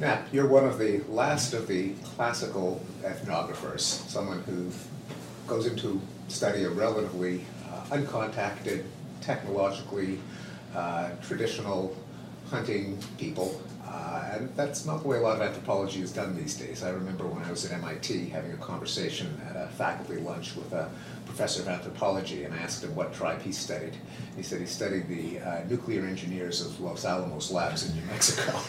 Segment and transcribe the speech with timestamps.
[0.00, 4.70] Nap, you're one of the last of the classical ethnographers, someone who
[5.46, 8.84] goes into study of relatively uh, uncontacted,
[9.20, 10.18] technologically
[10.74, 11.94] uh, traditional
[12.48, 13.60] hunting people.
[13.90, 16.84] Uh, and that's not the way a lot of anthropology is done these days.
[16.84, 20.72] I remember when I was at MIT having a conversation at a faculty lunch with
[20.72, 20.88] a
[21.26, 23.96] professor of anthropology, and I asked him what tribe he studied.
[24.36, 28.60] He said he studied the uh, nuclear engineers of Los Alamos Labs in New Mexico.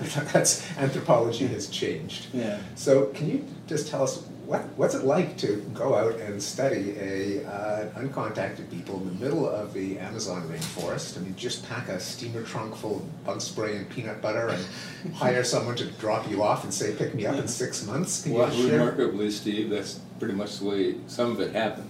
[0.32, 2.26] That's anthropology has changed.
[2.32, 2.58] Yeah.
[2.74, 6.94] So can you just tell us what, what's it like to go out and study
[6.98, 11.16] a uh, uncontacted people in the middle of the Amazon rainforest?
[11.16, 15.14] I mean, just pack a steamer trunk full of bug spray and peanut butter and
[15.14, 18.22] hire someone to drop you off and say, pick me up in six months?
[18.24, 18.80] Can Well, you share?
[18.80, 21.88] remarkably, Steve, that's pretty much the way some of it happened.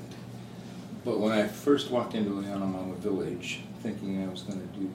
[1.04, 4.90] But when I first walked into Yanomama village, thinking I was gonna do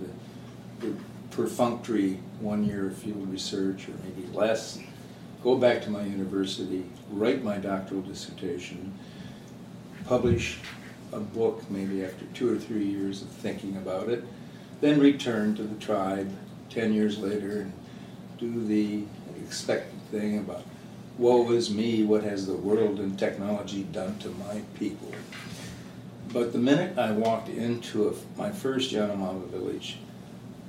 [0.79, 0.93] the, the
[1.31, 4.79] perfunctory one-year of field research or maybe less,
[5.43, 8.93] go back to my university, write my doctoral dissertation,
[10.05, 10.59] publish
[11.11, 14.23] a book maybe after two or three years of thinking about it,
[14.81, 16.31] then return to the tribe
[16.69, 17.73] ten years later and
[18.37, 19.03] do the
[19.41, 20.63] expected thing about
[21.19, 25.11] woe is me, what has the world and technology done to my people?
[26.31, 29.97] But the minute I walked into a, my first Yanomama village,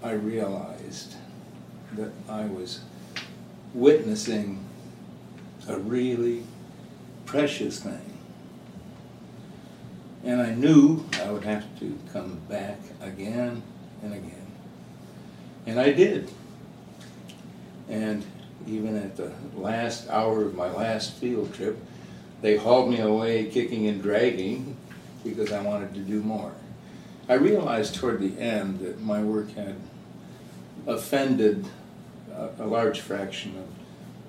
[0.03, 1.15] I realized
[1.93, 2.81] that I was
[3.75, 4.65] witnessing
[5.69, 6.43] a really
[7.27, 8.19] precious thing.
[10.25, 13.63] And I knew I would have to come back again
[14.03, 14.47] and again.
[15.67, 16.31] And I did.
[17.89, 18.25] And
[18.67, 21.79] even at the last hour of my last field trip,
[22.43, 24.77] they hauled me away kicking and dragging
[25.25, 26.53] because I wanted to do more.
[27.29, 29.77] I realized toward the end that my work had
[30.87, 31.67] offended
[32.33, 33.80] a, a large fraction of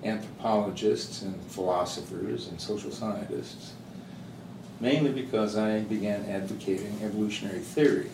[0.04, 3.74] anthropologists and philosophers and social scientists,
[4.80, 8.10] mainly because I began advocating evolutionary theory.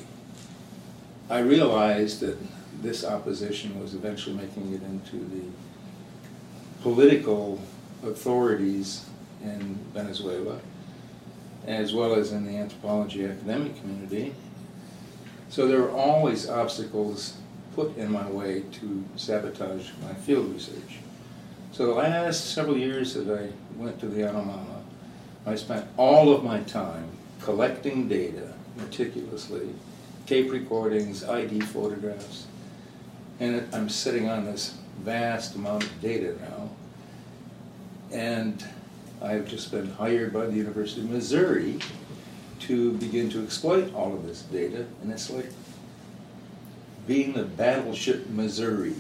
[1.30, 2.38] I realized that
[2.82, 5.44] this opposition was eventually making it into the
[6.82, 7.60] political
[8.04, 9.06] authorities
[9.42, 10.60] in Venezuela,
[11.66, 14.34] as well as in the anthropology academic community.
[15.50, 17.38] So there were always obstacles
[17.76, 21.00] put in my way to sabotage my field research.
[21.78, 23.50] So the last several years that I
[23.80, 24.82] went to the Yanomama,
[25.46, 27.08] I spent all of my time
[27.40, 29.70] collecting data meticulously,
[30.26, 32.48] tape recordings, ID photographs,
[33.40, 36.72] and I'm sitting on this vast amount of data now.
[38.12, 38.66] And
[39.22, 41.78] I've just been hired by the University of Missouri
[42.62, 45.52] to begin to exploit all of this data, and it's like
[47.06, 48.96] being the battleship Missouri,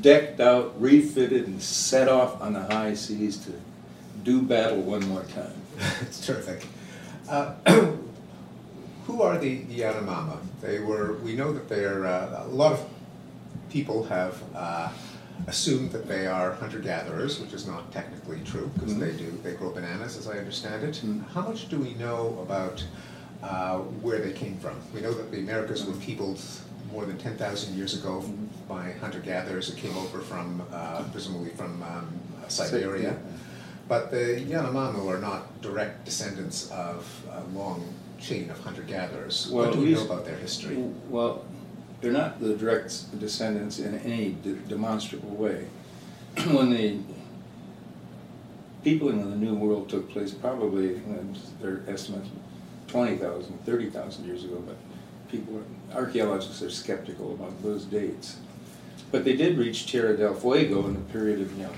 [0.00, 3.52] decked out, refitted, and set off on the high seas to
[4.24, 5.52] do battle one more time.
[6.02, 6.66] it's terrific.
[7.28, 7.54] Uh,
[9.06, 10.38] who are the, the Yanomama?
[10.60, 12.84] They were, we know that they're, uh, a lot of
[13.70, 14.90] people have uh,
[15.46, 19.00] assumed that they are hunter-gatherers, which is not technically true, because Mhm.
[19.00, 21.00] they do, they grow bananas, as I understand it.
[21.04, 21.28] Mhm.
[21.32, 22.84] How much do we know about
[23.42, 24.74] uh, where they came from?
[24.94, 26.40] We know that the Americas were peopled
[26.90, 28.24] more than 10,000 years ago
[28.68, 33.16] By hunter-gatherers that came over from, uh, presumably from um, Siberia.
[33.88, 39.50] But the Yanomamo are not direct descendants of a long chain of hunter-gatherers.
[39.52, 40.76] Well, What do we know about their history?
[41.08, 41.44] Well,
[42.00, 45.66] they're not the direct descendants in any de- demonstrable way.
[46.50, 46.98] when the
[48.82, 51.00] peopling of the New World took place, probably, uh,
[51.60, 52.28] their estimates,
[52.88, 54.76] 20,000, 30,000 years ago, but
[55.30, 55.62] people,
[55.94, 58.36] archaeologists are skeptical about those dates.
[59.10, 61.72] But they did reach Tierra del Fuego in a period of, you know,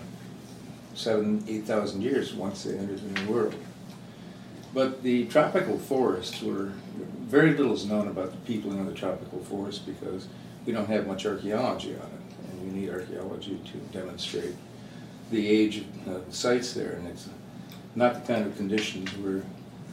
[0.95, 3.55] seven, 8,000 years once they entered the New World.
[4.75, 6.73] But the tropical forests were,
[7.21, 10.29] very little is known about the peopling of the tropical forests because
[10.67, 12.51] we don't have much archaeology on it.
[12.51, 14.55] And you need archaeology to demonstrate
[15.31, 16.93] the age of uh, the sites there.
[16.93, 17.29] And it's
[17.95, 19.43] not the kind of conditions where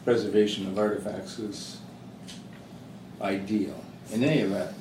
[0.04, 1.78] preservation of artifacts is
[3.20, 3.82] ideal.
[4.12, 4.74] In any event,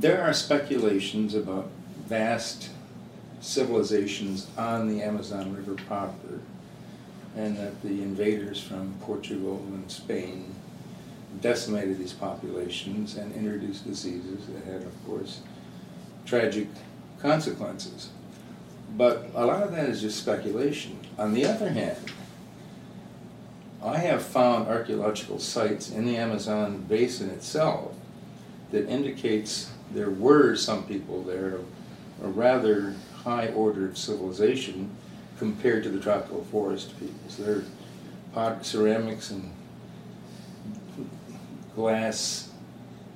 [0.00, 1.70] there are speculations about
[2.06, 2.70] vast
[3.40, 6.40] civilizations on the Amazon River proper
[7.36, 10.54] and that the invaders from Portugal and Spain
[11.40, 15.40] decimated these populations and introduced diseases that had, of course,
[16.24, 16.68] tragic
[17.20, 18.10] consequences.
[18.96, 20.98] But a lot of that is just speculation.
[21.18, 21.98] On the other hand,
[23.82, 27.94] I have found archaeological sites in the Amazon basin itself
[28.70, 31.64] that indicates there were some people there of
[32.22, 32.94] a rather
[33.24, 34.90] high order of civilization
[35.38, 37.36] compared to the tropical forest peoples.
[37.36, 37.62] Their
[38.32, 39.52] pot, ceramics and
[41.74, 42.50] glass,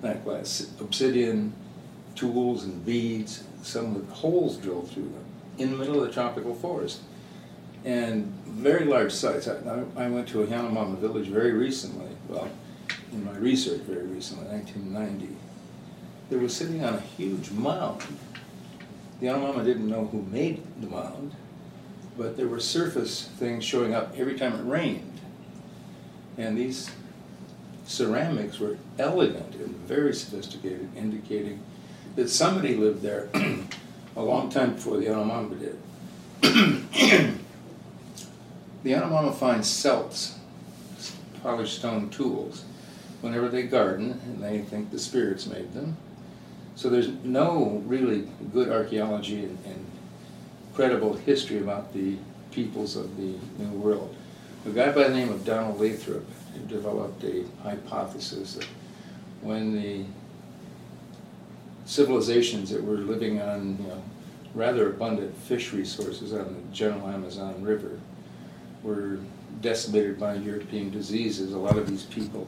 [0.03, 1.53] not glass, obsidian
[2.15, 5.25] tools and beads, some with holes drilled through them
[5.59, 7.01] in the middle of the tropical forest.
[7.85, 9.47] And very large sites.
[9.47, 12.49] I, I went to a Yanomama village very recently, well,
[13.13, 15.37] in my research very recently, 1990.
[16.29, 18.03] They were sitting on a huge mound.
[19.21, 21.35] The Yanomama didn't know who made the mound,
[22.19, 25.21] but there were surface things showing up every time it rained.
[26.37, 26.91] And these
[27.87, 31.61] ceramics were elegant and very sophisticated, indicating
[32.17, 33.29] that somebody lived there
[34.17, 35.79] a long time before the Yanomama did.
[38.83, 40.39] the Yanomama finds celts,
[41.43, 42.65] polished stone tools,
[43.21, 45.97] whenever they garden, and they think the spirits made them.
[46.77, 49.87] So there's no really good archaeology and, and
[50.75, 52.17] credible history about the
[52.51, 54.15] peoples of the New World.
[54.67, 56.23] A guy by the name of Donald Lathrap
[56.69, 58.67] developed a hypothesis that
[59.41, 60.05] when the
[61.87, 64.03] civilizations that were living on you know,
[64.55, 67.99] rather abundant fish resources on the general Amazon River
[68.83, 69.19] were
[69.63, 71.53] decimated by European diseases.
[71.53, 72.47] A lot of these people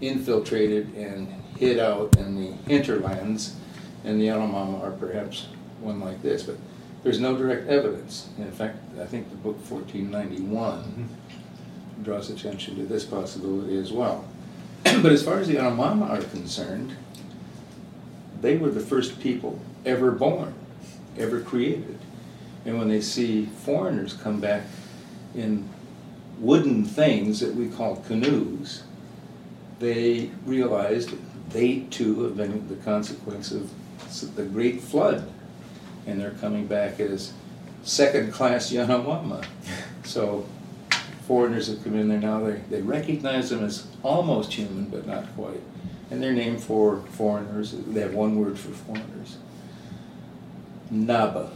[0.00, 3.56] infiltrated and hid out in the hinterlands,
[4.04, 5.48] and the Yanomama are perhaps
[5.80, 6.56] one like this, but
[7.02, 8.28] there's no direct evidence.
[8.38, 12.02] In fact, I think the book 1491 mm-hmm.
[12.02, 14.24] draws attention to this possibility as well.
[14.84, 16.96] but as far as the Yanomama are concerned,
[18.40, 20.54] they were the first people ever born,
[21.18, 21.98] ever created.
[22.64, 24.64] And when they see foreigners come back
[25.34, 25.68] in
[26.38, 28.82] wooden things that we call canoes,
[29.78, 31.14] they realized
[31.56, 33.70] they too have been the consequence of
[34.36, 35.26] the Great Flood.
[36.06, 37.32] And they're coming back as
[37.82, 39.44] second class Yanomama.
[40.04, 40.46] So
[41.26, 45.34] foreigners have come in there now, they, they recognize them as almost human, but not
[45.34, 45.62] quite.
[46.10, 49.38] And they're named for foreigners, they have one word for foreigners.
[50.90, 51.50] Naba.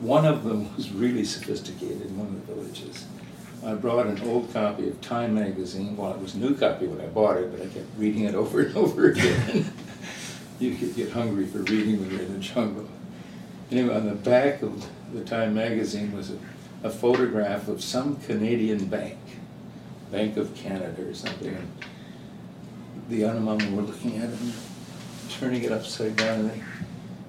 [0.00, 3.06] One of them was really sophisticated in one of the villages.
[3.64, 5.96] I brought an old copy of Time magazine.
[5.96, 8.34] Well, it was a new copy when I bought it, but I kept reading it
[8.34, 9.72] over and over again.
[10.58, 12.88] you could get hungry for reading when you're in the jungle.
[13.70, 16.38] Anyway, on the back of the Time magazine was a,
[16.82, 19.18] a photograph of some Canadian bank,
[20.10, 21.54] Bank of Canada or something.
[21.54, 21.72] And
[23.08, 24.54] the Yanomama were looking at it and
[25.30, 26.62] turning it upside down, and they,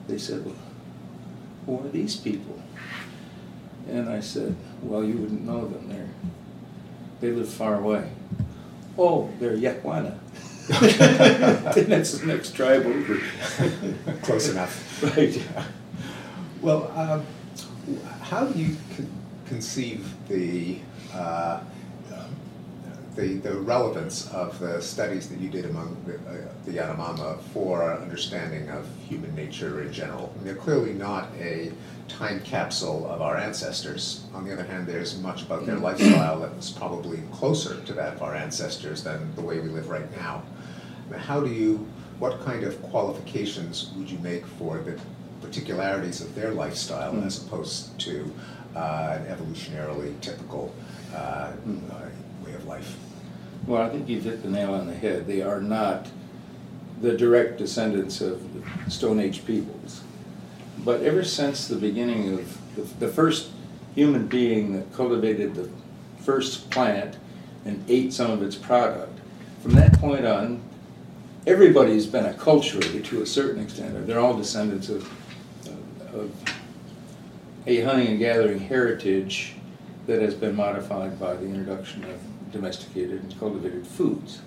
[0.07, 0.55] they said, well,
[1.67, 2.59] who are these people?
[3.87, 5.89] And I said, well, you wouldn't know them.
[5.89, 6.09] They're,
[7.21, 8.09] they live far away.
[8.97, 10.17] Oh, they're Yakwana.
[10.69, 13.19] That's the next tribe over.
[14.21, 14.89] Close enough.
[15.03, 15.43] Right.
[16.61, 17.25] Well, um,
[18.21, 19.11] how do you con
[19.47, 20.79] conceive the
[21.13, 21.59] uh,
[23.15, 27.93] the, the relevance of the studies that you did among the, uh, the Yanomama for
[27.93, 30.33] understanding of human nature in general.
[30.33, 31.71] I mean, they're clearly not a
[32.07, 34.25] time capsule of our ancestors.
[34.33, 38.13] On the other hand, there's much about their lifestyle that was probably closer to that
[38.13, 40.43] of our ancestors than the way we live right now.
[41.17, 41.87] How do you,
[42.19, 44.99] what kind of qualifications would you make for the
[45.41, 47.25] particularities of their lifestyle mm.
[47.25, 48.31] as opposed to
[48.75, 50.73] uh, an evolutionarily typical
[51.13, 51.91] uh, mm.
[51.91, 52.95] uh, way of life?
[53.67, 55.27] Well, I think you've hit the nail on the head.
[55.27, 56.07] They are not
[57.01, 58.41] the direct descendants of
[58.87, 60.01] Stone Age peoples.
[60.83, 63.51] But ever since the beginning of the, the first
[63.95, 65.69] human being that cultivated the
[66.21, 67.17] first plant
[67.65, 69.19] and ate some of its product,
[69.61, 70.61] from that point on,
[71.47, 74.07] everybody's been acculturated to a certain extent.
[74.07, 75.09] They're all descendants of,
[75.67, 76.31] of, of
[77.65, 79.55] a hunting and gathering heritage
[80.07, 82.19] that has been modified by the introduction of
[82.51, 84.41] domesticated and cultivated foods.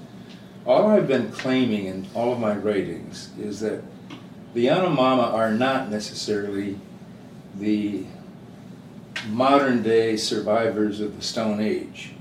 [0.66, 3.83] All I've been claiming in all of my writings is that
[4.56, 6.78] the Yanomama are not necessarily
[7.56, 8.06] the
[9.28, 12.12] modern day survivors of the Stone Age.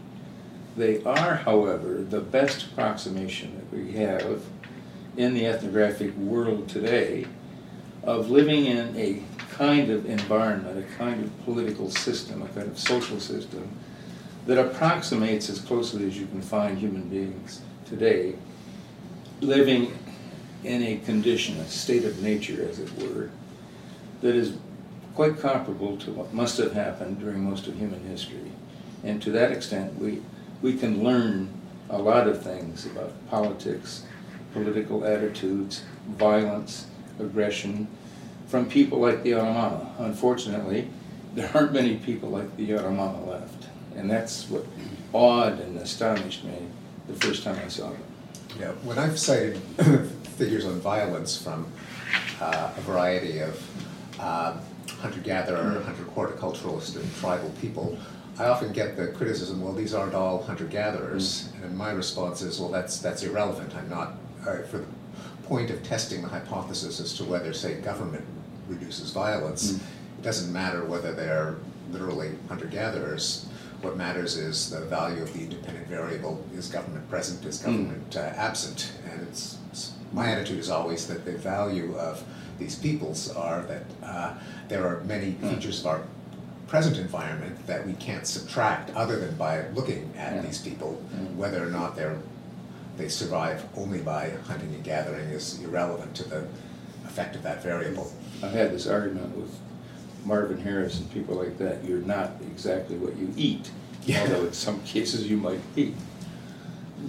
[0.76, 4.42] They are, however, the best approximation that we have
[5.16, 7.26] in the ethnographic world today
[8.04, 9.24] of living in a
[9.54, 13.70] kind of environment, a kind of political system, a kind of social system
[14.46, 18.36] that approximates as closely as you can find human beings today
[19.40, 19.98] living
[20.66, 23.30] in a condition, a state of nature, as it were,
[24.22, 24.58] that is
[25.14, 28.52] quite comparable to what must have happened during most of human history.
[29.04, 30.22] And to that extent, we,
[30.62, 31.50] we can learn
[31.90, 34.06] a lot of things about politics,
[34.54, 36.88] political attitudes, violence,
[37.20, 37.88] aggression
[38.48, 39.90] from people like the Yanomama.
[40.00, 40.90] Unfortunately,
[41.34, 43.68] there aren't many people like the Yanomama left.
[43.96, 44.66] And that's what
[45.14, 46.58] awed and astonished me
[47.08, 48.04] the first time I saw them.
[48.60, 49.60] Yeah, when I've cited
[50.36, 51.66] figures on violence from
[52.42, 54.58] uh, a variety of uh,
[55.00, 57.98] hunter-gatherer, hunter-horticulturalist, and tribal people,
[58.38, 61.50] I often get the criticism, well, these aren't all hunter-gatherers.
[61.64, 63.74] And my response is, well, that's, that's irrelevant.
[63.76, 64.16] I'm not,
[64.46, 64.86] uh, for the
[65.44, 68.26] point of testing the hypothesis as to whether, say, government
[68.68, 69.80] reduces violence, Mm.
[70.20, 71.56] it doesn't matter whether they're
[71.92, 73.46] literally hunter-gatherers.
[73.82, 76.44] What matters is the value of the independent variable.
[76.56, 77.46] Is government present?
[77.46, 78.92] Is government uh, absent?
[79.12, 79.58] And it's-
[80.14, 82.24] my attitude is always that the value of
[82.60, 84.34] these peoples are that uh,
[84.70, 86.02] there are many features of our
[86.68, 90.42] present environment that we can't subtract other than by looking at Yeah.
[90.42, 91.02] these people.
[91.16, 91.36] Mm.
[91.36, 92.18] Whether or not they're,
[92.98, 96.48] they survive only by hunting and gathering is irrelevant to the
[97.06, 98.12] effect of that variable.
[98.42, 99.52] I've had this argument with
[100.26, 101.84] Marvin Harris and people like that.
[101.84, 103.70] You're not exactly what you eat,
[104.06, 104.22] Yeah.
[104.22, 105.94] although in some cases you might be.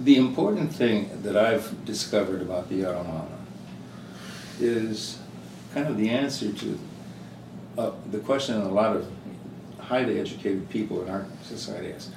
[0.03, 3.37] The important thing that I've discovered about the Yanomama
[4.59, 5.17] is
[5.73, 6.79] kind of the answer to
[7.77, 9.11] uh, the question a lot of
[9.79, 12.11] highly educated people in our society ask.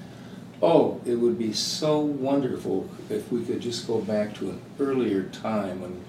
[0.63, 5.23] Oh, it would be so wonderful if we could just go back to an earlier
[5.25, 6.03] time when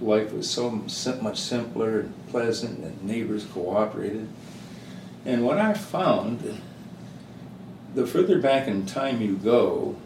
[0.00, 4.28] life was so much simpler and pleasant and neighbors cooperated.
[5.24, 6.60] And what I found,
[7.94, 9.96] the further back in time you go,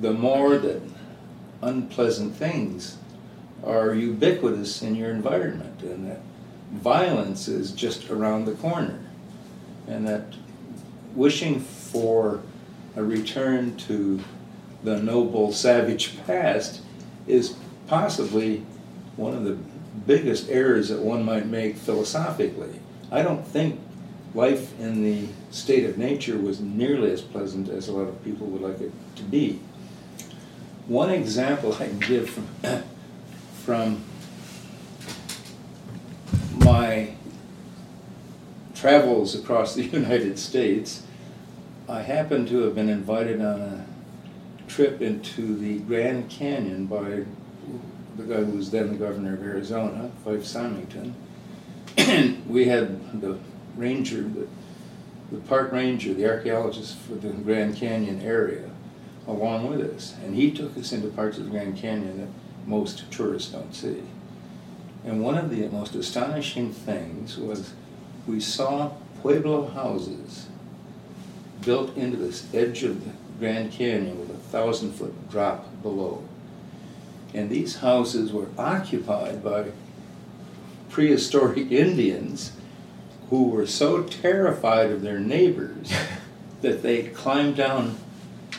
[0.00, 0.82] the more that
[1.62, 2.98] unpleasant things
[3.64, 6.20] are ubiquitous in your environment and that
[6.72, 9.00] violence is just around the corner.
[9.86, 10.34] And that
[11.14, 12.42] wishing for
[12.96, 14.20] a return to
[14.82, 16.82] the noble savage past
[17.26, 18.64] is possibly
[19.16, 19.56] one of the
[20.06, 22.80] biggest errors that one might make philosophically.
[23.10, 23.80] I don't think
[24.34, 28.46] life in the state of nature was nearly as pleasant as a lot of people
[28.48, 29.60] would like it to be.
[30.86, 32.46] One example I can give from,
[33.64, 34.04] from
[36.58, 37.14] my
[38.74, 41.02] travels across the United States,
[41.88, 43.86] I happened to have been invited on a
[44.68, 47.24] trip into the Grand Canyon by
[48.16, 51.14] the guy who was then the governor of Arizona, Fife Symington.
[51.96, 53.38] And we had the
[53.74, 54.46] ranger, the,
[55.32, 58.70] the park ranger, the archaeologist for the Grand Canyon area
[59.26, 60.14] along with us.
[60.22, 64.02] And he took us into parts of the Grand Canyon that most tourists don't see.
[65.04, 67.74] And one of the most astonishing things was
[68.26, 70.46] we saw Pueblo houses
[71.64, 76.22] built into this edge of the Grand Canyon with a thousand foot drop below.
[77.34, 79.72] And these houses were occupied by
[80.88, 82.52] prehistoric Indians
[83.28, 85.92] who were so terrified of their neighbors
[86.62, 87.96] that they climbed down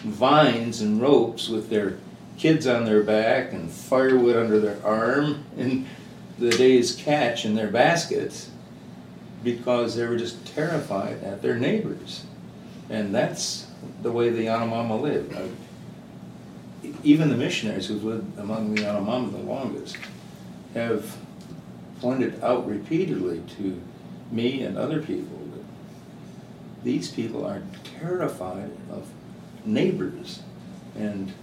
[0.04, 1.98] vines and ropes with their
[2.38, 5.86] kids on their back and firewood under their arm and
[6.38, 8.50] the day's catch in their baskets
[9.44, 12.26] because they were just terrified at their neighbors.
[12.90, 13.68] And that's
[14.02, 15.36] the way the Yanomama lived.
[17.04, 19.98] Even the missionaries who've lived among the Yanomama the longest
[20.74, 21.18] have
[22.02, 23.82] pointed out repeatedly to
[24.32, 25.64] me and other people that
[26.84, 27.62] these people are
[28.00, 29.08] terrified of
[29.66, 30.42] neighbors.
[30.98, 31.34] And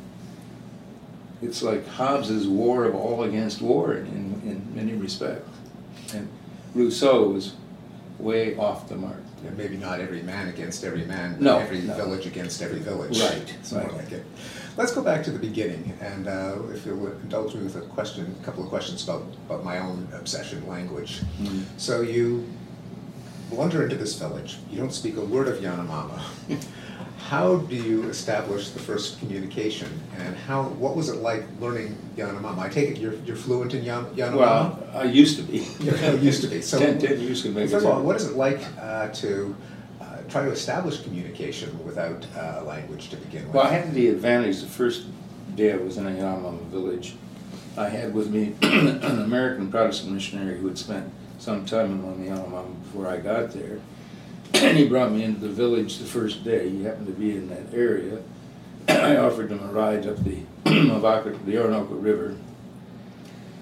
[1.42, 5.48] it's like Hobbes's war of all against war in, in many respects.
[6.14, 6.28] And
[6.74, 7.54] Rousseau was
[8.18, 9.16] way off the mark.
[9.44, 11.94] And maybe not every man against every man, but No, every no.
[11.94, 13.18] village against every village.
[13.20, 13.94] Right, It's more right.
[13.94, 14.24] like it.
[14.76, 18.34] Let's go back to the beginning, and uh, if you'll indulge me with a question,
[18.40, 21.20] a couple of questions about, about my own obsession, language.
[21.42, 21.64] Mm.
[21.76, 22.48] So you
[23.50, 26.22] blunder into this village, you don't speak a word of Yanomama.
[27.18, 29.88] How do you establish the first communication,
[30.18, 32.58] and how, what was it like learning Yanomama?
[32.58, 34.36] I take it you're, you're fluent in Yan- Yanomama?
[34.36, 35.58] Well, I used to be.
[35.80, 36.78] You used to be, so.
[36.78, 37.54] Ten, ten years ago.
[37.54, 39.54] First of all, what is it like uh, to
[40.00, 43.54] uh, try to establish communication without uh, a language to begin with?
[43.54, 45.06] Well, I had the advantage, the first
[45.54, 47.14] day I was in a Yanomama village,
[47.76, 52.30] I had with me an American Protestant missionary who had spent some time among the
[52.30, 53.80] Yanomama before I got there.
[54.54, 57.48] And he brought me into the village the first day, he happened to be in
[57.48, 58.22] that area.
[58.88, 62.36] I offered him a ride up the the Orinoco River.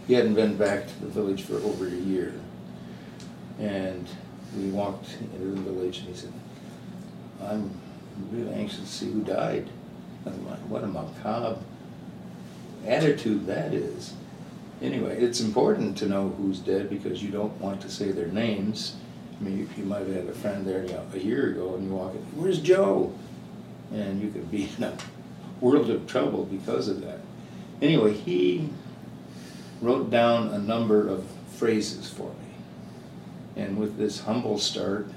[0.06, 2.35] He hadn't been back to the village for over a year.
[3.59, 4.09] And
[4.56, 6.32] we walked into the village and he said,
[7.42, 7.70] I'm
[8.32, 9.68] really anxious to see who died.
[10.26, 11.61] I'm like, what a macabre
[12.87, 14.14] attitude that is.
[14.82, 18.97] Anyway, it's important to know who's dead because you don't want to say their names.
[19.40, 21.75] I mean, you, you might have had a friend there you know, a year ago
[21.75, 23.12] and you walk in, where's Joe?
[23.92, 24.97] And you could be in a
[25.61, 27.20] world of trouble because of that.
[27.80, 28.68] Anyway, he
[29.80, 31.25] wrote down a number of
[31.56, 33.62] phrases for me.
[33.62, 35.09] And with this humble start,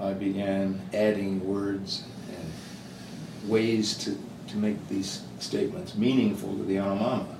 [0.00, 4.16] I began adding words and ways to,
[4.48, 7.34] to make these statements meaningful to the Yanomama.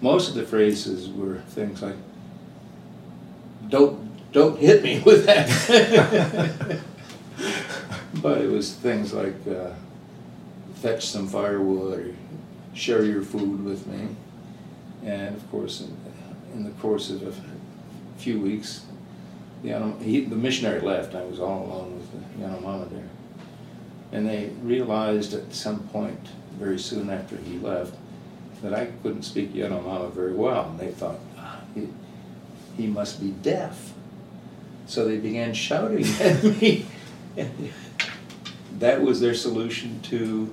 [0.00, 1.96] Most of the phrases were things like,
[3.68, 6.80] don't, don't hit me with that.
[8.22, 9.70] but it was things like, uh,
[10.76, 12.14] fetch some firewood or
[12.74, 14.08] share your food with me.
[15.04, 15.96] And of course, in,
[16.54, 17.32] in the course of a
[18.18, 18.84] few weeks,
[19.62, 21.14] the, he, the missionary left.
[21.14, 23.08] I was all alone with the Yanomama there.
[24.12, 27.94] And they realized at some point, very soon after he left,
[28.62, 30.68] that I couldn't speak Yanomama very well.
[30.70, 31.88] And they thought, "Ah, he,
[32.76, 33.92] he must be deaf.
[34.90, 36.84] So they began shouting at me.
[37.36, 37.72] And
[38.80, 40.52] that was their solution to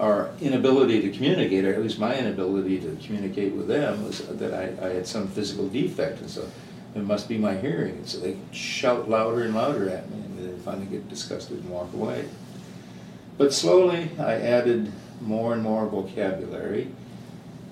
[0.00, 4.52] our inability to communicate, or at least my inability to communicate with them, was that
[4.52, 6.48] I, I had some physical defect, and so
[6.96, 7.94] it must be my hearing.
[7.96, 11.70] And so they shout louder and louder at me, and then finally get disgusted and
[11.70, 12.28] walk away.
[13.36, 16.88] But slowly, I added more and more vocabulary,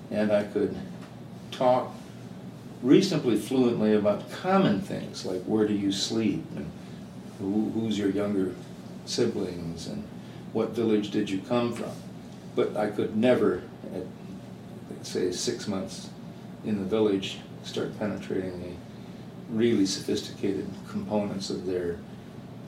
[0.09, 0.73] and I could
[1.51, 1.93] talk
[2.81, 6.69] reasonably fluently about common things like where do you sleep and
[7.39, 8.53] who, who's your younger
[9.05, 10.03] siblings and
[10.53, 11.91] what village did you come from.
[12.55, 13.61] But I could never,
[13.93, 14.03] at
[15.05, 16.09] say six months
[16.65, 18.71] in the village, start penetrating the
[19.49, 21.97] really sophisticated components of their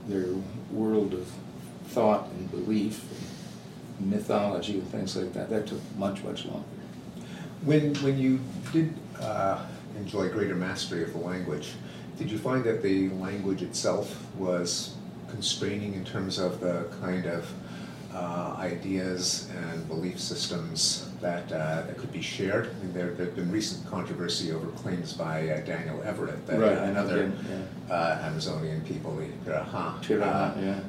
[0.08, 0.28] their
[0.72, 1.32] world of
[1.88, 3.04] thought and belief
[4.00, 5.50] and mythology and things like that.
[5.50, 6.66] That took much, much longer.
[7.64, 8.40] When, when you
[8.72, 9.66] did uh,
[10.00, 11.74] enjoy greater mastery of the language,
[12.18, 14.96] did you find that the language itself was
[15.30, 17.52] constraining in terms of the kind of
[18.14, 22.70] uh, ideas and belief systems that, uh, that could be shared?
[22.70, 26.78] I mean, there have been recent controversy over claims by uh, Daniel Everett that Right,
[26.78, 30.80] uh, another again, uh, Amazonian people, the Piraha, Piraha, uh, yeah.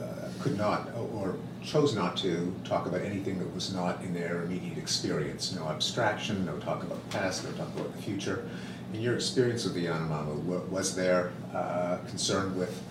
[0.00, 4.42] uh, could not or chose not to talk about anything that was not in their
[4.42, 5.54] immediate experience.
[5.54, 8.48] No abstraction, no talk about the past, no talk about the future.
[8.92, 12.82] In your experience with the Yanomama, wa- was there uh, concern with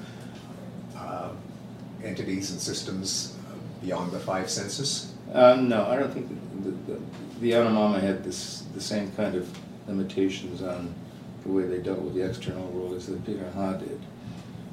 [0.97, 1.31] uh,
[2.03, 3.35] entities and systems
[3.81, 5.13] beyond the five senses?
[5.33, 6.29] Um, no, I don't think
[6.63, 6.99] the, the,
[7.39, 9.49] the had this, the same kind of
[9.87, 10.93] limitations on
[11.43, 13.99] the way they dealt with the external world as the Piraha did.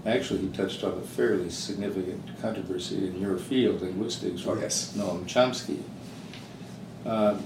[0.06, 4.94] Actually, he touched on a fairly significant controversy in your field, linguistics, Oh, yes.
[4.96, 5.82] Noam Chomsky.
[7.04, 7.38] Um,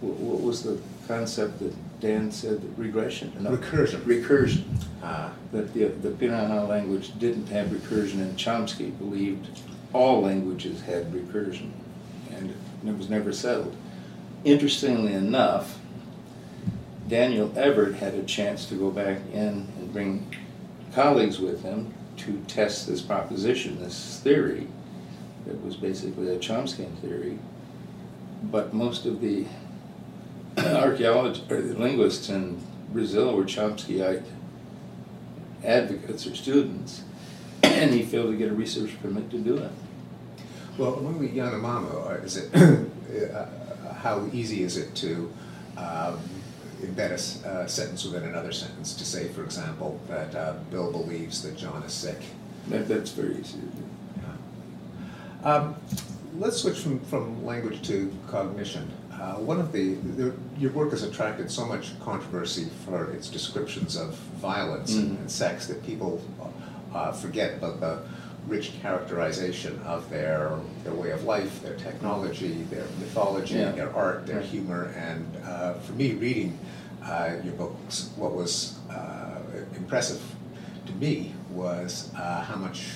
[0.00, 0.78] what, was the
[1.08, 3.32] concept that Dan said, that regression?
[3.40, 4.00] No, Recursion.
[4.02, 4.64] Recursion
[5.02, 9.48] Uh, that the, the Piraha language didn't have recursion, and Chomsky believed
[9.92, 11.70] all languages had recursion,
[12.32, 12.54] and
[12.86, 13.74] it was never settled.
[14.44, 15.78] Interestingly enough,
[17.08, 20.26] Daniel Everett had a chance to go back in and bring
[20.96, 24.66] colleagues with him to test this proposition, this theory,
[25.44, 27.38] that was basically a Chomskyan theory.
[28.44, 29.44] But most of the
[30.56, 32.58] archaeologists, or the linguists in
[32.94, 34.24] Brazil were Chomskyite
[35.62, 37.02] advocates or students,
[37.62, 39.70] and he failed to get a research permit to do it.
[40.78, 42.54] Well, among the Yanomamo, uh, is it,
[43.34, 43.46] uh,
[43.92, 45.30] how easy is it to
[45.76, 46.18] um,
[46.82, 47.10] embed
[47.44, 48.94] a a sentence within another sentence?
[48.94, 52.18] To say, for example, that uh, Bill believes that John is sick.
[52.68, 53.84] That, that's very easy to do.
[55.44, 55.76] Um,
[56.38, 58.90] Let's switch from, from language to cognition.
[59.10, 63.96] Uh, One of the, the- your work has attracted so much controversy for its descriptions
[63.96, 65.20] of violence and Mhm.
[65.20, 66.20] and sex that people
[66.94, 68.00] uh, forget about the
[68.46, 73.72] rich characterization of their, their way of life, their technology, their mythology, Yeah.
[73.72, 74.92] their art, their humor.
[74.96, 76.58] And uh, for me, reading
[77.04, 79.38] uh, your books, what was uh,
[79.76, 80.22] impressive
[80.86, 82.86] to me was uh, how much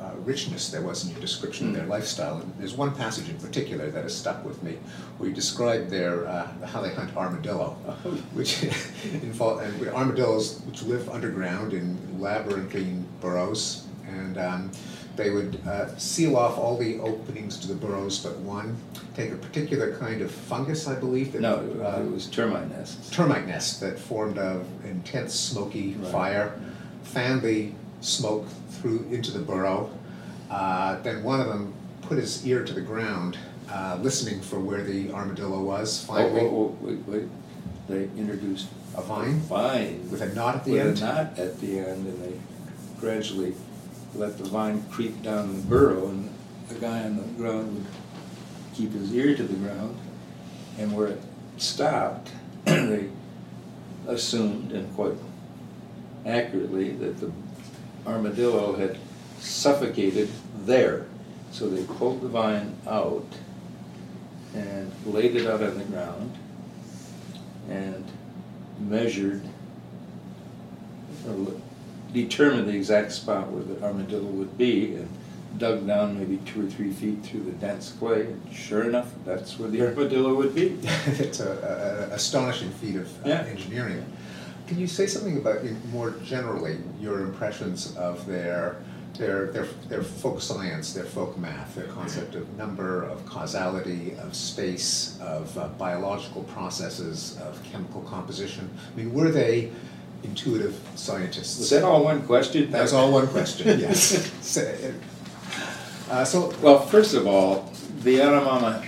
[0.00, 1.88] uh, richness there was in your description of their Mm.
[1.88, 2.36] lifestyle.
[2.40, 4.76] And there's one passage in particular that has stuck with me,
[5.18, 7.92] where you describe their uh, how they hunt armadillo, Oh.
[8.34, 8.62] which
[9.22, 14.70] involve and armadillos which live underground in labyrinthine burrows, and um,
[15.16, 18.76] they would uh, seal off all the openings to the burrows but one.
[19.14, 21.32] Take a particular kind of fungus, I believe.
[21.32, 23.10] That, No, it uh, was- it was termite nests.
[23.10, 26.10] termite nest that formed of intense smoky Right.
[26.12, 26.60] fire,
[27.04, 29.90] fan the smoke through into the burrow.
[30.50, 31.72] Uh, then one of them
[32.02, 33.38] put his ear to the ground,
[33.70, 36.04] uh, listening for where the armadillo was.
[36.08, 37.28] Oh, Finally, oh, oh, wait, wait.
[37.88, 40.98] they introduced A vine vine with a knot at the with end?
[40.98, 42.32] a knot at the end, and they
[43.00, 43.54] gradually
[44.14, 46.32] let the vine creep down the burrow, and
[46.68, 47.86] the guy on the ground would
[48.74, 49.96] keep his ear to the ground,
[50.78, 51.20] and where it
[51.56, 52.30] stopped,
[52.64, 53.08] they
[54.06, 55.14] assumed, and quite
[56.26, 57.30] accurately, that the
[58.06, 58.98] armadillo had
[59.40, 60.28] suffocated
[60.64, 61.06] there.
[61.50, 63.26] So they pulled the vine out
[64.54, 66.36] and laid it out on the ground
[67.68, 68.04] and
[68.78, 69.42] measured
[72.22, 75.08] determined the exact spot where the armadillo would be and
[75.58, 78.22] dug down maybe two or three feet through the dense clay.
[78.22, 80.78] And sure enough, that's where the armadillo would be.
[81.06, 83.42] It's a, a astonishing feat of uh, Yeah.
[83.42, 84.04] engineering.
[84.66, 85.58] Can you say something about,
[85.92, 88.76] more generally, your impressions of their,
[89.18, 94.34] their, their, their folk science, their folk math, their concept of number, of causality, of
[94.34, 98.68] space, of uh, biological processes, of chemical composition?
[98.92, 99.70] I mean, were they
[100.24, 101.58] intuitive scientists?
[101.58, 102.70] Was that all one question?
[102.70, 104.30] That was all one question, yes.
[104.40, 104.92] So,
[106.10, 107.70] uh, So, Well, first of all,
[108.02, 108.82] the Yanomama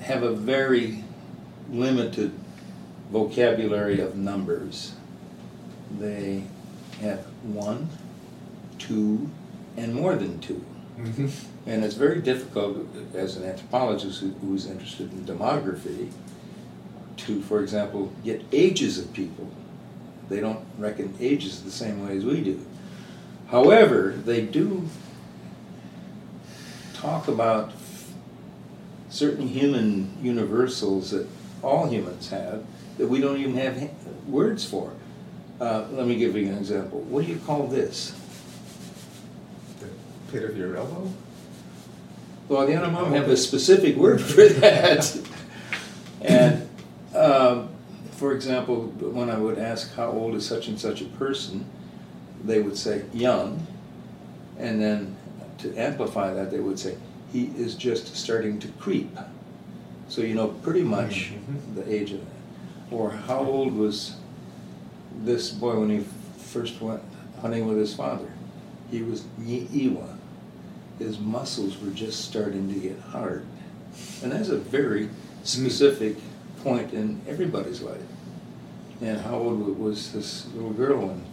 [0.00, 1.02] have a very
[1.70, 2.32] limited
[3.10, 4.92] vocabulary of numbers.
[5.98, 6.42] They
[7.00, 7.88] have one,
[8.78, 9.30] two,
[9.76, 10.64] and more than two.
[10.98, 11.30] mhm.
[11.66, 16.10] And it's very difficult as an anthropologist who- who's interested in demography
[17.16, 19.48] to, for example, get ages of people.
[20.28, 22.64] They don't reckon ages the same way as we do.
[23.48, 24.88] However, they do
[26.94, 27.72] talk about
[29.10, 31.28] certain human universals that
[31.62, 32.64] all humans have
[32.98, 33.90] that we don't even have
[34.26, 34.92] words for.
[35.60, 37.00] Uh, let me give you an example.
[37.00, 38.14] What do you call this?
[39.80, 39.86] the
[40.32, 41.10] pit of your elbow?
[42.48, 45.20] Well, the Yanomami have a specific word for that.
[46.24, 46.66] And,
[47.14, 47.73] um,
[48.24, 51.66] for example, when I would ask how old is such and such a person,
[52.42, 53.66] they would say young.
[54.58, 55.14] And then
[55.58, 56.96] to amplify that, they would say,
[57.34, 59.14] he is just starting to creep.
[60.08, 61.74] So you know pretty much Mhm.
[61.74, 62.94] the age of that.
[62.96, 64.14] Or how old was
[65.22, 66.04] this boy when he
[66.38, 67.02] first went
[67.42, 68.32] hunting with his father?
[68.90, 70.16] He was Iwa
[70.98, 73.44] his muscles were just starting to get hard.
[74.22, 75.10] And that's a very
[75.42, 76.16] specific
[76.62, 78.00] point in everybody's life.
[79.00, 81.24] And how old was this little girl when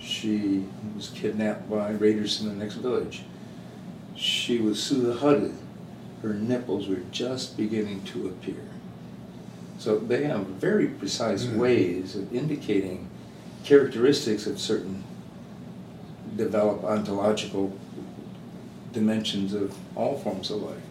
[0.00, 0.64] she
[0.96, 3.22] was kidnapped by raiders in the next village?
[4.16, 5.54] She was Sudahadu.
[6.22, 8.62] Her nipples were just beginning to appear.
[9.78, 11.56] So they have very precise Mm.
[11.58, 13.08] ways of indicating
[13.64, 15.02] characteristics of certain
[16.36, 17.72] develop ontological
[18.92, 20.82] dimensions of all forms of life.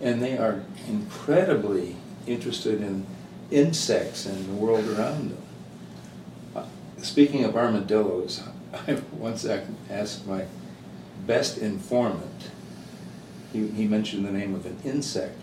[0.00, 3.06] And they are incredibly interested in
[3.52, 5.42] insects and the world around them.
[6.54, 6.64] Uh,
[6.98, 9.46] Speaking of armadillos, I once
[9.90, 10.46] asked my
[11.26, 12.50] best informant,
[13.52, 15.38] he, he mentioned the name of an insect.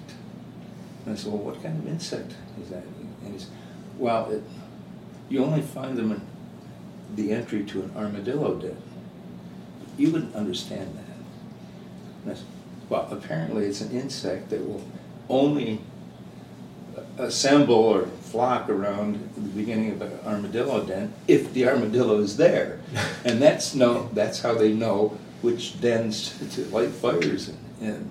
[1.06, 2.84] And I said, well, what kind of insect is that?
[3.24, 3.52] And he said,
[3.98, 4.43] well, it,
[5.30, 6.22] you only find them in
[7.15, 8.78] the entry to an armadillo den.
[9.98, 12.38] You wouldn't understand that.
[12.38, 12.45] Said,
[12.89, 14.84] Well, apparently it's an insect that will
[15.28, 15.82] only
[17.18, 22.80] assemble or flock around the beginning of an armadillo den if the armadillo is there.
[23.26, 27.58] And that's no, that's how they know which dens to light fires in.
[27.82, 28.10] And,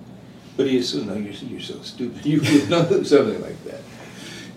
[0.57, 3.81] but he assumed, no, you're, you're so stupid, you would know something like that.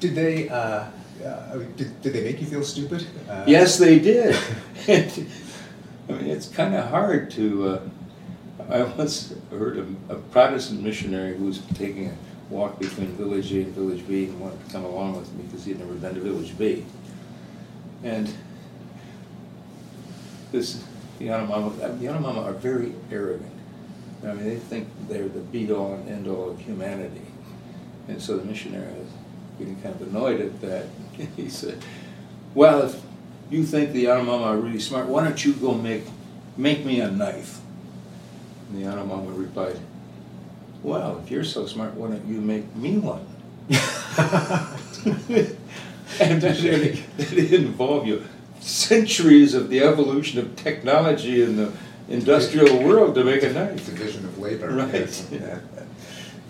[0.01, 0.85] Did they, uh,
[1.25, 3.07] uh, did, did they make you feel stupid?
[3.29, 4.35] Uh, Yes, they did.
[4.89, 7.69] I mean, it's kind of hard to.
[7.69, 7.81] Uh,
[8.71, 12.15] I once heard of a Protestant missionary who was taking a
[12.53, 15.65] walk between Village A and Village B and wanted to come along with me because
[15.65, 16.85] he had never been to Village B.
[18.05, 18.33] And
[20.53, 20.85] this
[21.19, 23.53] the Yanomama, uh, the Yanomama are very arrogant.
[24.25, 27.23] I mean, they think they're the be-all and end-all of humanity.
[28.09, 29.09] And so the missionary was
[29.59, 30.87] getting kind of annoyed at that.
[31.37, 31.79] He said,
[32.55, 33.01] well, if
[33.51, 36.05] you think the Yanomama are really smart, why don't you go make,
[36.57, 37.61] make me a knife?
[38.69, 39.79] And the Yanomama replied,
[40.83, 43.27] well, if you're so smart, why don't you make me one?
[46.21, 46.63] And that
[47.53, 48.23] involve you
[48.61, 51.73] centuries of the evolution of technology in the
[52.09, 53.87] industrial world to make a knife.
[53.87, 54.71] Division of labor.
[54.71, 54.93] Right.
[54.93, 55.59] yes, yeah.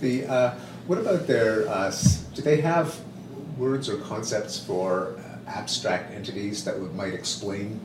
[0.01, 0.55] The, uh,
[0.87, 1.95] what about their, uh,
[2.35, 2.99] do they have
[3.57, 5.16] words or concepts for
[5.47, 7.81] abstract entities that would, might explain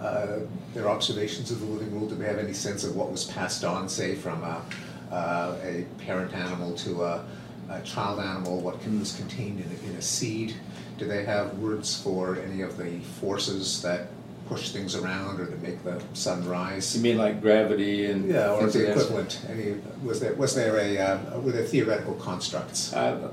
[0.00, 0.40] uh,
[0.74, 2.10] their observations of the living world?
[2.10, 4.62] Do they have any sense of what was passed on, say, from a,
[5.10, 7.24] uh, a parent animal to a,
[7.70, 10.54] a child animal, what can- is contained in a, in a seed?
[10.98, 14.08] Do they have words for any of the forces that
[14.48, 16.96] push things around or that make the sun rise?
[16.96, 18.28] You mean like gravity and?
[18.28, 22.92] Yeah, or the equivalent, any, was there, was there a, uh, were there theoretical constructs?
[22.92, 23.30] Uh,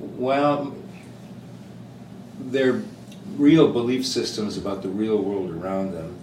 [0.00, 0.74] Well,
[2.40, 2.82] their
[3.36, 6.16] real belief systems about the real world around them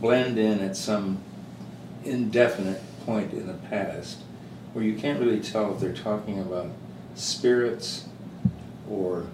[0.00, 1.18] blend in at some
[2.04, 4.18] indefinite point in the past
[4.72, 6.68] where you can't really tell if they're talking about
[7.14, 8.06] spirits
[8.88, 9.26] or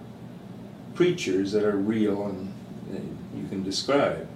[0.96, 2.52] creatures that are real and
[2.90, 4.26] and you can describe.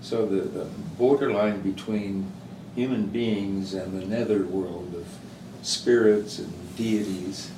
[0.00, 0.64] So the, the
[0.98, 2.30] borderline between
[2.74, 5.06] human beings and the nether world of
[5.62, 7.50] spirits and deities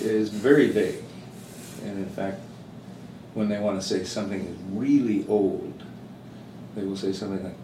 [0.00, 1.04] is very vague.
[1.84, 2.40] And in fact,
[3.34, 5.82] when they want to say something is really old,
[6.74, 7.56] they will say something like,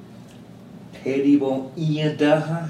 [1.05, 2.69] Peribon Iadaha, uh-huh.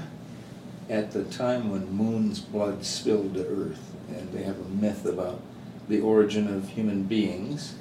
[0.89, 3.93] at the time when moon's blood spilled to earth.
[4.09, 5.41] And they have a myth about
[5.87, 7.75] the origin of human beings,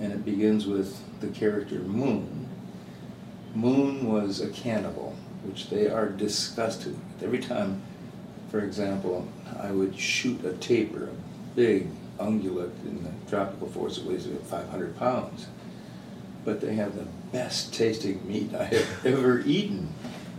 [0.00, 2.48] and it begins with the character Moon.
[3.54, 7.22] Moon was a cannibal, which they are disgusted with.
[7.22, 7.82] Every time,
[8.50, 9.28] for example,
[9.58, 14.46] I would shoot a tapir, a big ungulate in the tropical forest, it weighs about
[14.46, 15.46] 500 pounds.
[16.44, 19.92] But they have the best tasting meat I have ever eaten.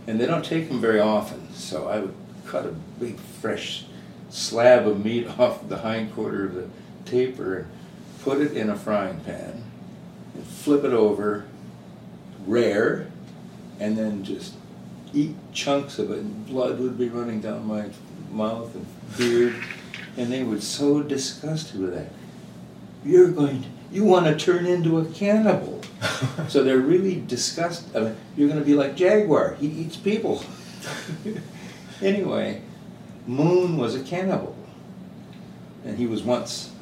[0.06, 2.14] And they don't take them very often, so I would
[2.46, 3.84] cut a big fresh
[4.28, 6.68] slab of meat off the hind quarter of the
[7.04, 7.66] tapir and
[8.22, 9.64] put it in a frying pan
[10.34, 11.46] and flip it over
[12.46, 13.10] rare
[13.78, 14.54] and then just
[15.12, 16.18] eat chunks of it.
[16.18, 17.90] And blood would be running down my
[18.30, 19.54] mouth and beard
[20.16, 22.08] and they were so disgusted with that.
[23.04, 25.79] You're going to, you want to turn into a cannibal
[26.48, 29.96] so they're really disgusted I uh, mean, you're going to be like jaguar he eats
[29.96, 30.42] people.
[32.02, 32.62] Anyway
[33.26, 34.56] moon was a cannibal
[35.84, 36.72] and he was once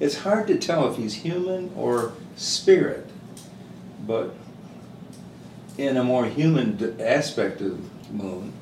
[0.00, 3.08] it's hard to tell if he's human or spirit
[4.06, 4.34] but
[5.76, 8.52] in a more human aspect of moon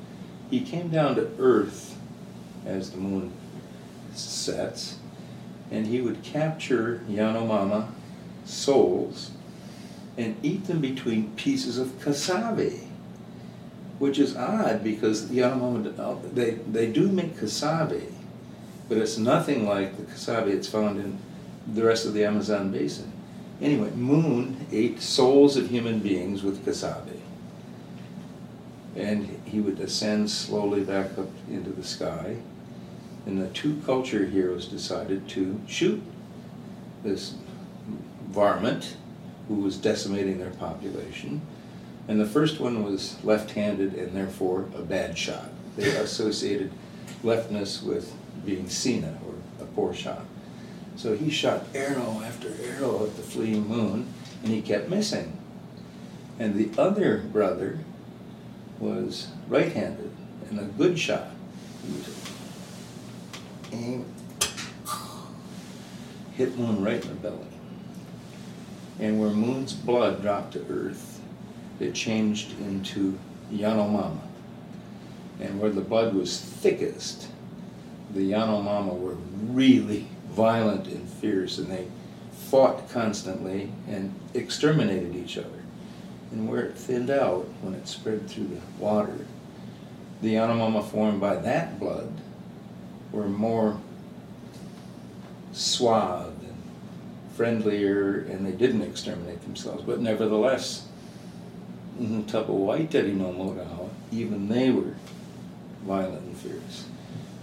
[0.49, 1.97] he came down to earth
[2.65, 3.31] as the moon
[4.13, 4.97] sets
[5.69, 7.89] and he would capture yanomama
[8.45, 9.31] souls
[10.17, 12.83] and eat them between pieces of cassave
[13.99, 18.11] which is odd because the yanomama uh, they, they do make cassave
[18.87, 21.17] but it's nothing like the cassave that's found in
[21.73, 23.11] the rest of the Amazon basin.
[23.61, 27.19] Anyway, Moon ate souls of human beings with cassave.
[28.95, 32.37] And he would ascend slowly back up into the sky.
[33.25, 36.01] And the two culture heroes decided to shoot
[37.03, 37.35] this
[38.29, 38.95] varmint
[39.47, 41.41] who was decimating their population.
[42.07, 45.49] And the first one was left handed and therefore a bad shot.
[45.75, 46.71] They associated
[47.23, 48.13] leftness with
[48.45, 49.33] being Sina or
[49.63, 50.25] a poor shot.
[50.95, 54.07] So he shot arrow after arrow at the fleeing moon,
[54.43, 55.37] and he kept missing.
[56.39, 57.79] And the other brother
[58.79, 60.11] was right-handed
[60.49, 61.31] and a good shot.
[61.83, 64.05] He aim,
[66.33, 67.56] hit Moon right in the belly.
[68.99, 71.21] And where Moon's blood dropped to earth,
[71.79, 73.17] it changed into
[73.51, 74.21] Yanomama.
[75.39, 77.27] And where the blood was thickest,
[78.13, 79.17] the Yanomama were
[79.49, 81.87] really violent and fierce, and they
[82.31, 85.49] fought constantly and exterminated each other.
[86.31, 89.25] And where it thinned out, when it spread through the water,
[90.21, 92.11] the Yanomama formed by that blood
[93.11, 93.79] were more
[95.53, 96.36] suave
[97.47, 99.83] friendlier, and they didn't exterminate themselves.
[99.83, 100.87] But nevertheless,
[102.27, 104.95] Tapa Waiteri no Moraha, even they were
[105.85, 106.85] violent and fierce.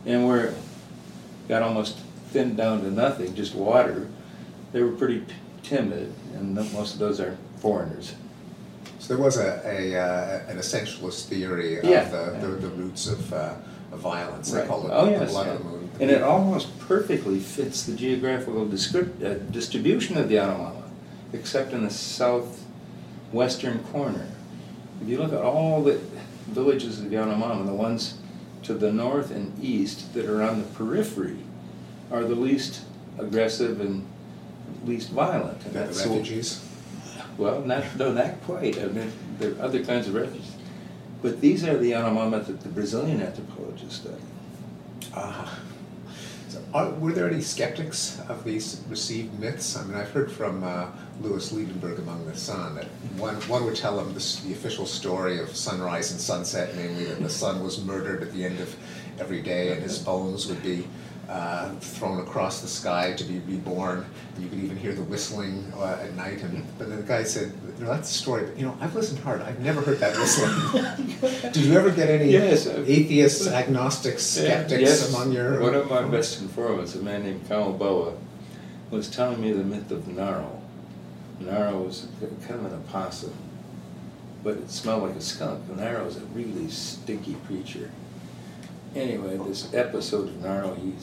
[0.04, 0.54] And where it
[1.48, 1.98] got almost
[2.30, 4.08] thinned down to nothing, just water,
[4.72, 5.24] they were pretty
[5.62, 8.14] timid, and most of those are foreigners.
[8.98, 12.04] So there was a, a, uh, an essentialist theory of Yeah.
[12.08, 13.54] the, the, the roots of, uh,
[13.92, 14.50] of violence.
[14.50, 14.68] They Right.
[14.68, 15.52] call it Oh, the yes, blood yeah.
[15.52, 15.83] of the moon.
[16.00, 20.82] And it almost perfectly fits the geographical descript, uh, distribution of the Yanomama,
[21.32, 24.26] except in the southwestern corner.
[25.00, 26.00] If you look at all the
[26.48, 28.18] villages of the Yanomama, the ones
[28.64, 31.38] to the north and east that are on the periphery
[32.10, 32.82] are the least
[33.18, 34.06] aggressive and
[34.84, 35.64] least violent.
[35.64, 36.60] And that's the- refugees.
[37.36, 38.78] Well, not, no, not quite.
[38.78, 40.52] I mean, there are other kinds of refugees.
[41.22, 44.22] But these are the Yanomama that the Brazilian anthropologists study.
[45.14, 45.58] Ah.
[46.74, 49.76] Are, were there any skeptics of these received myths?
[49.76, 50.88] I mean, I've heard from uh,
[51.20, 55.38] Louis Liebenberg among the San that one, one would tell him this, the official story
[55.38, 58.74] of sunrise and sunset, namely that the sun was murdered at the end of
[59.20, 60.84] every day, and his bones would be
[61.28, 64.04] uh, thrown across the sky to be reborn.
[64.38, 66.42] You could even hear the whistling uh, at night.
[66.42, 68.94] And but then the guy said, "You know, that's the story, but you know, I've
[68.94, 69.40] listened hard.
[69.42, 71.16] I've never heard that whistling."
[71.52, 75.60] Did you ever get any Yes, atheists, agnostics, skeptics Yes, among your?
[75.60, 78.16] One of my best informants, a man named Kaobawa,
[78.90, 80.60] was telling me the myth of Naro.
[81.40, 82.06] Naro was
[82.46, 83.32] kind of an opossum,
[84.42, 85.68] but it smelled like a skunk.
[85.76, 87.90] Naro is a really stinky creature.
[88.94, 90.94] Anyway, this episode of Naro, he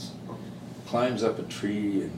[0.87, 2.17] climbs up a tree and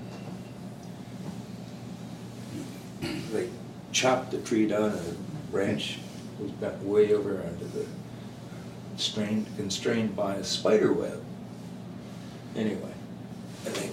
[3.31, 3.49] they
[3.91, 5.15] chop the tree down and the
[5.51, 5.97] branch
[6.39, 7.87] goes back way over onto the
[8.97, 11.23] strained, constrained by a spider web.
[12.55, 12.93] Anyway,
[13.65, 13.89] and they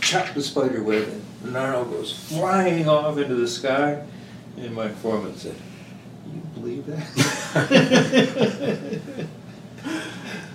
[0.00, 1.08] chop the spider web
[1.42, 4.04] and Naro goes flying off into the sky.
[4.56, 5.56] And my foreman said,
[6.32, 7.02] you believe that?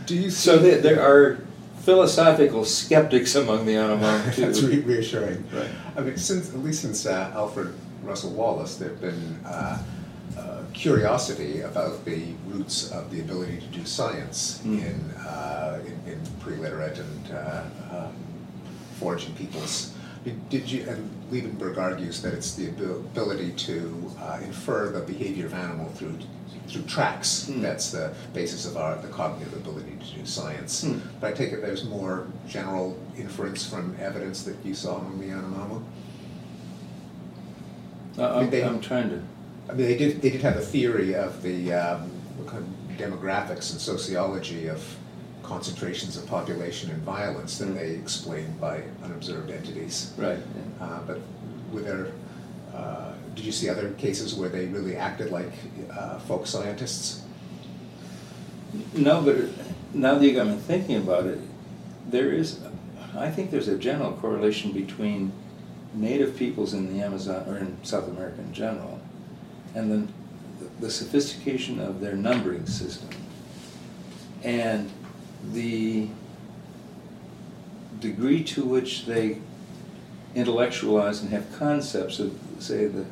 [0.06, 1.39] Do you So there, there are
[1.80, 3.78] philosophical skeptics among the
[4.36, 4.42] too.
[4.42, 5.44] That's re- reassuring.
[5.54, 5.70] Right.
[5.98, 9.82] I mean, since, at least since uh, Alfred Russel Wallace, there've been uh,
[10.38, 14.86] uh, curiosity about the roots of the ability to do science Mm.
[14.86, 18.13] in, uh, in, in pre-literate and uh, um,
[19.00, 19.94] foraging peoples.
[20.49, 25.53] Did- you, and Liebenberg argues that it's the ability to uh, infer the behavior of
[25.53, 26.17] animal through,
[26.67, 27.47] through tracks.
[27.49, 27.62] Mm.
[27.62, 30.86] That's the basis of our, the cognitive ability to do science.
[30.86, 31.01] Mm.
[31.19, 35.27] But I take it there's more general inference from evidence that you saw among the
[35.27, 35.83] Yanomamo?
[38.17, 39.21] Uh, I'm, They- I'm trying to,
[39.69, 42.97] I mean, they did, they did have a theory of the um, what kind of
[42.97, 44.97] demographics and sociology of
[45.43, 50.13] concentrations of population and violence that they explained by unobserved entities.
[50.17, 50.39] right.
[50.82, 51.19] Uh, But
[51.71, 52.08] were there,
[52.73, 55.51] uh, did you see other cases where they really acted like
[55.91, 57.23] uh, folk scientists?
[58.93, 59.36] No, but
[59.93, 61.39] now that you got me thinking about it,
[62.10, 62.60] there is,
[63.15, 65.32] I think there's a general correlation between
[65.93, 68.99] native peoples in the Amazon, or in South America in general,
[69.75, 70.13] and then
[70.79, 73.10] the sophistication of their numbering system.
[74.43, 74.89] And
[75.51, 76.08] the
[77.99, 79.39] degree to which they
[80.36, 83.06] intellectualize and have concepts of, say, the,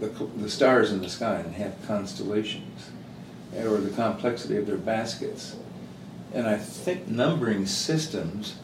[0.00, 2.90] the, the stars in the sky and have constellations,
[3.56, 5.56] or the complexity of their baskets.
[6.32, 8.56] And I think numbering systems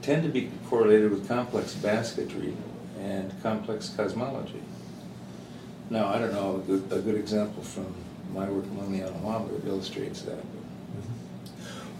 [0.00, 2.54] tend to be correlated with complex basketry
[2.98, 4.62] and complex cosmology.
[5.90, 7.94] Now, I don't know, a good, a good example from
[8.32, 10.38] my work among the Yanomami that illustrates that.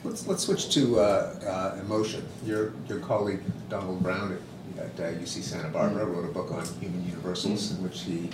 [0.05, 1.03] Let's, let's switch to uh,
[1.77, 2.25] uh, emotion.
[2.45, 3.41] Your, your colleague
[3.71, 4.37] Donald Brown
[4.79, 6.15] at, at uh, UC Santa Barbara Mm.
[6.15, 7.77] wrote a book on human universals Mm.
[7.79, 8.31] in which he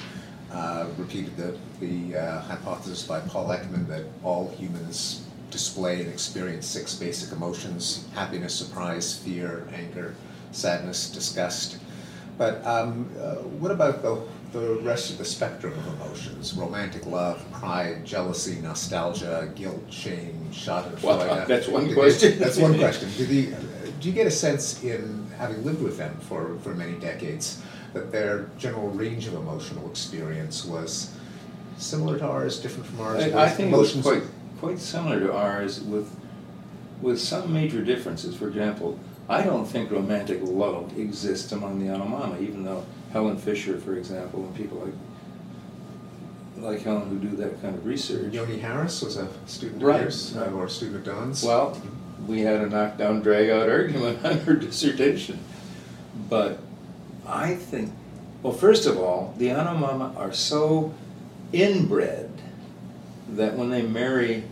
[0.52, 6.66] uh, repeated the, the uh, hypothesis by Paul Ekman that all humans display and experience
[6.66, 10.14] six basic emotions, happiness, surprise, fear, anger,
[10.52, 11.76] sadness, disgust.
[12.40, 14.18] But um, uh, what about the,
[14.58, 16.54] the rest of the spectrum of emotions?
[16.54, 21.02] Romantic love, pride, jealousy, nostalgia, guilt, shame, schadenfreude.
[21.02, 22.38] Well, that's one question.
[22.38, 23.10] That's one question.
[23.18, 23.54] Do you,
[24.00, 27.60] do you get a sense in having lived with them for, for many decades
[27.92, 31.14] that their general range of emotional experience was
[31.76, 33.22] similar to ours, different from ours?
[33.22, 34.22] I, I think it was emotions- quite,
[34.60, 36.10] quite similar to ours with,
[37.02, 38.34] with some major differences.
[38.34, 38.98] For example,
[39.30, 44.42] I don't think romantic love exists among the Yanomami, even though Helen Fisher, for example,
[44.42, 48.34] and people like, like Helen who do that kind of research.
[48.34, 51.44] Yoni Harris was a student Right, of yours, uh, or a student of Don's?
[51.44, 51.80] Well,
[52.26, 55.38] we had a knockdown, drag-out argument on her dissertation.
[56.28, 56.58] But
[57.24, 57.92] I think,
[58.42, 60.92] well, first of all, the Yanomami are so
[61.52, 62.32] inbred
[63.28, 64.42] that when they marry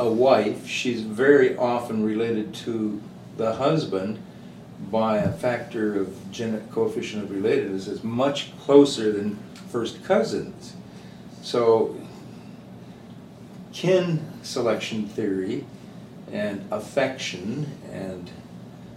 [0.00, 3.00] a wife, she's very often related to
[3.36, 4.18] the husband
[4.90, 9.36] by a factor of genetic coefficient of relatedness is much closer than
[9.68, 10.74] first cousins.
[11.42, 11.96] So
[13.74, 15.66] kin selection theory
[16.32, 18.30] and affection and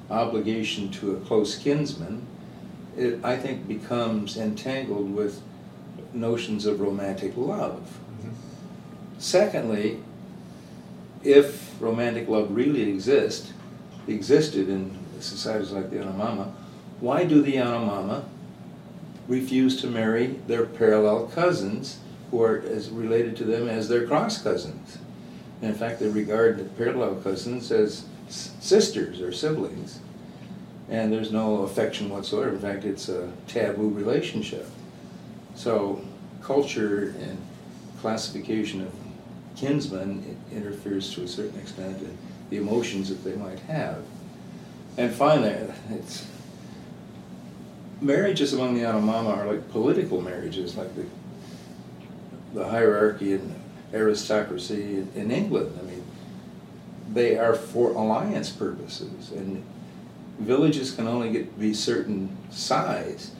[0.09, 2.25] obligation to a close kinsman,
[2.95, 5.41] it, I think, becomes entangled with
[6.13, 7.99] notions of romantic love.
[8.21, 8.31] Mhm.
[9.17, 9.99] Secondly,
[11.23, 13.53] if romantic love really exists,
[14.07, 16.51] existed in societies like the Yanomama,
[16.99, 18.25] why do the Yanomama
[19.27, 21.99] refuse to marry their parallel cousins
[22.29, 24.97] who are as related to them as their cross cousins?
[25.61, 29.99] And in fact, they regard the parallel cousins as sisters or siblings,
[30.89, 32.49] and there's no affection whatsoever.
[32.49, 34.67] In fact, it's a taboo relationship.
[35.55, 36.01] So,
[36.41, 37.37] culture and
[38.01, 39.02] classification of
[39.55, 42.17] kinsman, interferes to a certain extent in
[42.49, 44.03] the emotions that they might have.
[44.97, 45.55] And finally,
[45.91, 46.27] it's,
[48.01, 51.05] marriages among the Yanomama are like political marriages, like the,
[52.53, 53.55] the hierarchy and
[53.93, 55.77] aristocracy in, in England.
[55.81, 56.03] I mean,
[57.11, 59.63] they are for alliance purposes, and
[60.39, 63.31] villages can only get be certain size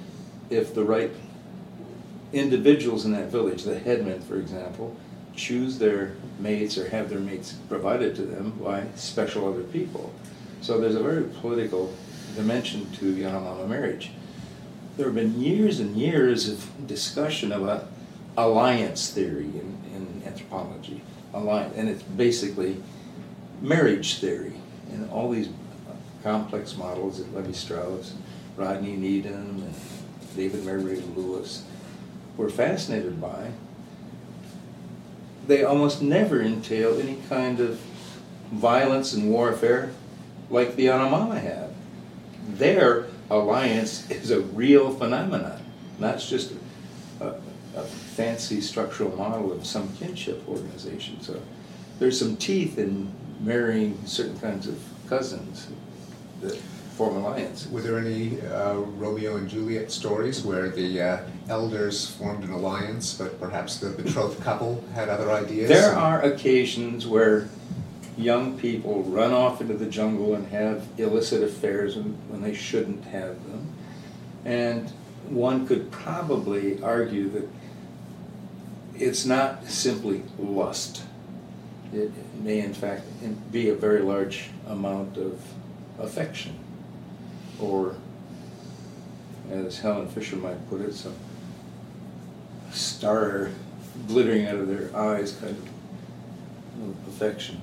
[0.49, 1.11] if the right
[2.31, 4.95] individuals in that village, the headmen, for example,
[5.35, 10.13] choose their mates or have their mates provided to them by special other people.
[10.61, 11.93] So there's a very political
[12.35, 14.11] dimension to Yanomama marriage.
[14.97, 17.87] There have been years and years of discussion about
[18.37, 21.01] alliance theory in, in anthropology.
[21.33, 22.81] Alliance, and it's basically
[23.61, 24.53] marriage theory
[24.91, 25.49] and all these
[26.21, 28.13] complex models that Levi Strauss,
[28.55, 29.75] Rodney Needham, and
[30.35, 31.63] David Mary Lewis
[32.37, 33.51] were fascinated by.
[35.47, 37.79] They almost never entail any kind of
[38.51, 39.91] violence and warfare
[40.49, 41.71] like the Yanomama have.
[42.47, 45.61] Their alliance is a real phenomenon,
[45.99, 46.53] not just
[47.19, 47.35] a,
[47.75, 51.21] a fancy structural model of some kinship organization.
[51.21, 51.41] So
[51.99, 55.67] there's some teeth in marrying certain kinds of cousins
[56.41, 56.59] that
[56.93, 57.67] form alliances.
[57.69, 61.17] Were there any uh, Romeo and Juliet stories where the uh,
[61.49, 65.69] elders formed an alliance, but perhaps the betrothed couple had other ideas?
[65.69, 67.49] There are occasions where
[68.15, 73.43] young people run off into the jungle and have illicit affairs when they shouldn't have
[73.49, 73.73] them.
[74.45, 74.89] And
[75.29, 77.49] one could probably argue that
[78.95, 81.03] it's not simply lust.
[81.91, 83.03] It may in fact
[83.51, 85.41] be a very large amount of
[85.99, 86.59] affection
[87.63, 87.95] or
[89.51, 91.15] as Helen Fisher might put it, some
[92.71, 93.51] star
[94.07, 97.61] glittering out of their eyes kind of affection.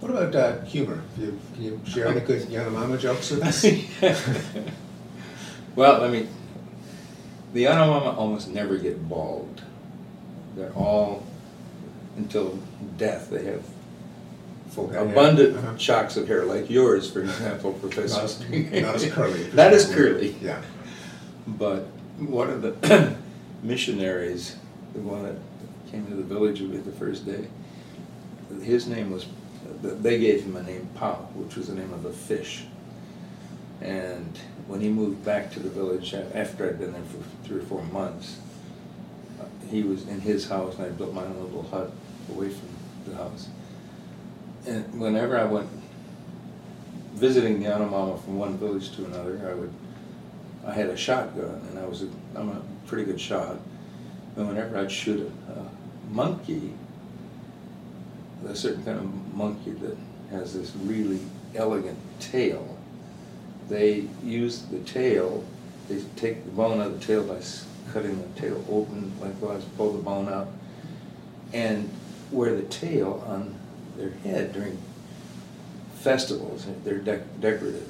[0.00, 1.02] What about uh, humor?
[1.14, 3.64] Can you, can you share any good Yanomama jokes with us?
[5.76, 6.28] well, I mean,
[7.54, 9.62] the Yanomama almost never get bald.
[10.56, 11.24] They're all,
[12.16, 12.58] until
[12.98, 13.64] death, they have
[14.74, 15.12] Full head, yeah.
[15.12, 15.76] abundant Uh-huh.
[15.76, 18.14] shocks of hair, like yours, for example, Professor.
[18.16, 18.40] Not as-
[18.82, 19.50] not as curly.
[19.54, 20.36] Not as curly.
[20.42, 20.60] Yeah.
[21.46, 21.82] But
[22.18, 23.16] one of the
[23.62, 24.56] missionaries,
[24.94, 25.36] the one that
[25.90, 27.46] came to the village with me the first day,
[28.62, 29.26] his name was,
[29.82, 32.64] they gave him a name Pao, which was the name of a fish.
[33.80, 37.62] And when he moved back to the village, after I'd been there for three or
[37.64, 38.38] four months,
[39.40, 41.92] uh, he was in his house and I built my own little hut
[42.30, 42.68] away from
[43.06, 43.48] the house.
[44.66, 45.68] And whenever I went
[47.12, 49.72] visiting the Yanomama from one village to another, I would,
[50.66, 53.56] I had a shotgun and I was, a, I'm a pretty good shot.
[54.36, 55.68] And whenever I'd shoot a, a
[56.10, 56.72] monkey,
[58.46, 59.96] a certain kind of monkey that
[60.30, 61.20] has this really
[61.54, 62.76] elegant tail,
[63.68, 65.44] they use the tail,
[65.88, 67.40] they take the bone out of the tail by
[67.92, 70.48] cutting the tail open lengthwise, pull the bone out,
[71.52, 71.90] and
[72.30, 73.54] wear the tail on
[73.96, 74.78] their head during
[76.00, 76.66] festivals.
[76.84, 77.88] They're dec- decorative.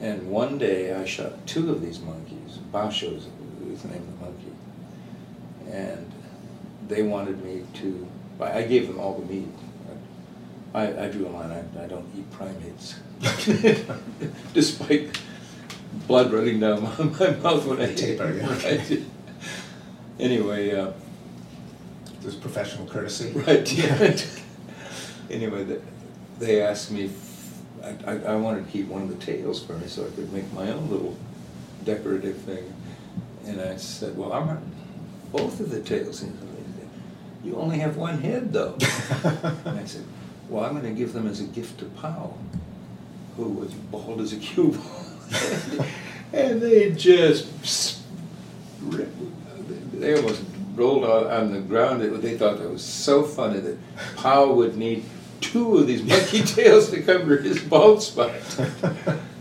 [0.00, 2.58] And one day I shot two of these monkeys.
[2.72, 3.26] Basho is
[3.82, 4.52] the name of the monkey.
[5.70, 6.12] And
[6.88, 8.06] they wanted me to,
[8.40, 9.48] I gave them all the meat.
[10.74, 12.96] I, I drew a line, I, I don't eat primates.
[14.54, 15.18] Despite
[16.06, 18.96] blood running down my, my mouth when I taper, yeah.
[20.20, 20.92] Anyway, uh,
[22.20, 23.32] There's professional courtesy.
[23.32, 24.16] Right, yeah.
[25.32, 25.80] Anyway, the-
[26.38, 27.58] they asked me, if-
[28.06, 30.52] I, I- wanted to keep one of the tails for me so I could make
[30.52, 31.16] my own little
[31.84, 32.72] decorative thing.
[33.46, 34.60] And I said, well, I want
[35.32, 36.22] both of the tails.
[36.22, 36.88] And said,
[37.44, 38.76] You only have one head though.
[39.64, 40.04] And I said,
[40.48, 42.38] well, I'm gonna give them as a gift to Powell,
[43.36, 45.86] who was bald as a cue ball.
[46.34, 48.00] And they just
[49.92, 50.42] they almost
[50.74, 52.00] rolled on, on the ground.
[52.22, 53.76] They thought that was so funny that
[54.16, 55.04] Powell would need
[55.42, 58.30] two of these monkey tails to cover his bald spot.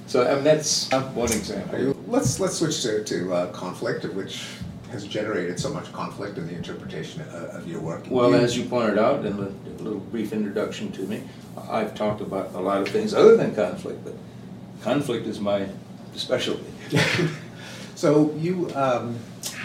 [0.08, 1.80] So, I mean, that's one example.
[1.80, 4.43] you- Let's, let's switch to, to uh, conflict, which
[4.91, 8.04] has generated so much conflict in the interpretation of, of your work.
[8.10, 11.24] Well, as you pointed out in the little brief introduction to me,
[11.70, 14.14] I've talked about a lot of things other than conflict, but
[14.82, 15.68] conflict is my
[16.16, 16.66] specialty.
[17.95, 19.16] So you um,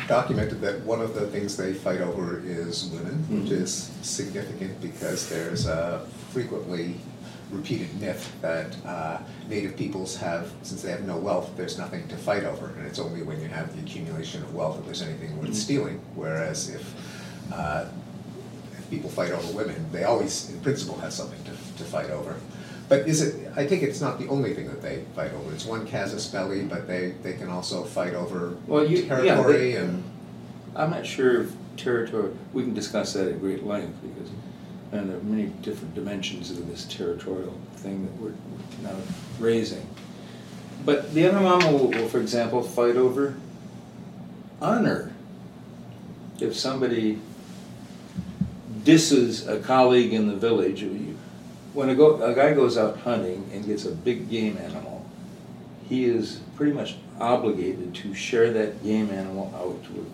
[0.08, 3.62] documented that one of the things they fight over is women, which Mhm.
[3.62, 7.00] is significant because there's a frequently
[7.52, 12.16] repeated myth that uh, native peoples have, since they have no wealth, there's nothing to
[12.16, 15.36] fight over, and it's only when you have the accumulation of wealth that there's anything
[15.38, 15.54] worth Mhm.
[15.54, 16.00] stealing.
[16.14, 16.84] Whereas if
[17.52, 17.84] uh,
[18.72, 22.10] if if people fight over women, they always, in principle, have something to, to fight
[22.10, 22.34] over.
[22.88, 25.64] But is it, I think it's not the only thing that they fight over, it's
[25.64, 29.76] one casus belli, but they, they can also fight over Well, you- yeah, they- territory
[29.76, 30.04] and,
[30.76, 34.30] I'm not sure if territory, we can discuss that at great length because,
[34.92, 38.34] and there are many different dimensions of this territorial thing that we're
[38.88, 38.96] now
[39.40, 39.84] raising.
[40.84, 43.34] But the Yanomama will, will, for example, fight over
[44.62, 45.12] honor.
[46.38, 47.18] If somebody
[48.84, 50.82] disses a colleague in the village,
[51.76, 55.04] when a go, a guy goes out hunting and gets a big game animal,
[55.86, 60.10] he is pretty much obligated to share that game animal out with,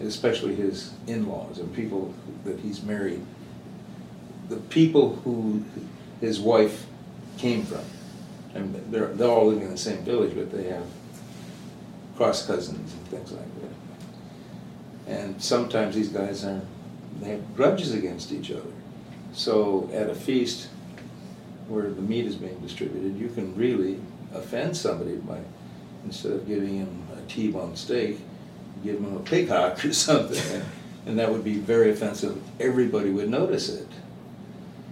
[0.00, 3.20] especially his in-laws and people that he's married.
[4.48, 5.62] The people who
[6.22, 6.86] his wife
[7.36, 7.84] came from.
[8.54, 10.86] And they're, they're all living in the same village, but they have
[12.16, 15.12] cross cousins and things like that.
[15.12, 16.62] And sometimes these guys are,
[17.20, 18.62] they have grudges against each other.
[19.34, 20.70] So at a feast
[21.68, 24.00] where the meat is being distributed, you can really
[24.34, 25.38] offend somebody by,
[26.04, 28.18] instead of giving him a T-bone steak,
[28.84, 30.62] give him a pig hock or something.
[31.06, 32.36] And- that would be very offensive.
[32.58, 33.86] Everybody would notice it.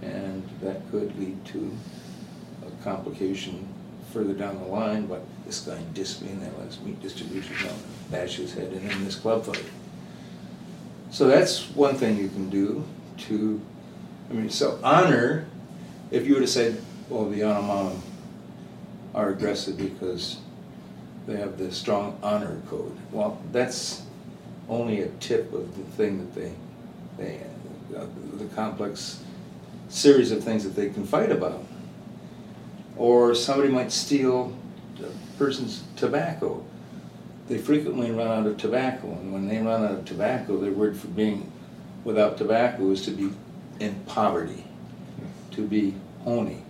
[0.01, 1.75] And that could lead to
[2.65, 3.67] a complication
[4.13, 7.75] further down the line, but this guy dissed me that last meat distribution, I'll
[8.11, 9.65] bash his head in in this club fight.
[11.11, 12.85] So that's one thing you can do
[13.27, 13.59] to,
[14.29, 15.47] I mean, so honor,
[16.15, 16.73] if you were to say,
[17.09, 17.99] well, the Yanomami
[19.13, 20.37] are aggressive because
[21.27, 24.03] they have this strong honor code, well, that's
[24.69, 26.53] only a tip of the thing that they,
[27.17, 27.41] they,
[27.97, 28.05] uh,
[28.37, 29.23] the complex
[29.89, 31.65] series of things that they can fight about.
[32.95, 34.57] Or somebody might steal
[34.99, 36.63] a person's tobacco.
[37.49, 40.97] They frequently run out of tobacco, and when they run out of tobacco, their word
[40.97, 41.51] for being
[42.05, 43.31] without tobacco is to be
[43.81, 44.63] in poverty,
[45.51, 45.93] to be
[46.25, 46.63] honey,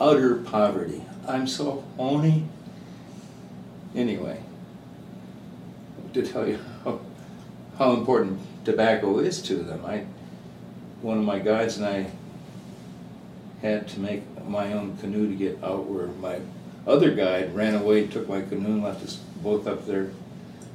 [0.00, 1.02] utter poverty.
[1.26, 2.44] I'm so honey.
[3.94, 4.42] Anyway,
[6.12, 7.00] to tell you how,
[7.78, 10.04] how important tobacco is to them, I,
[11.00, 12.10] one of my guides and I
[13.62, 16.40] had to make my own canoe to get out where my
[16.86, 20.10] other guide ran away, took my canoe and left us both up there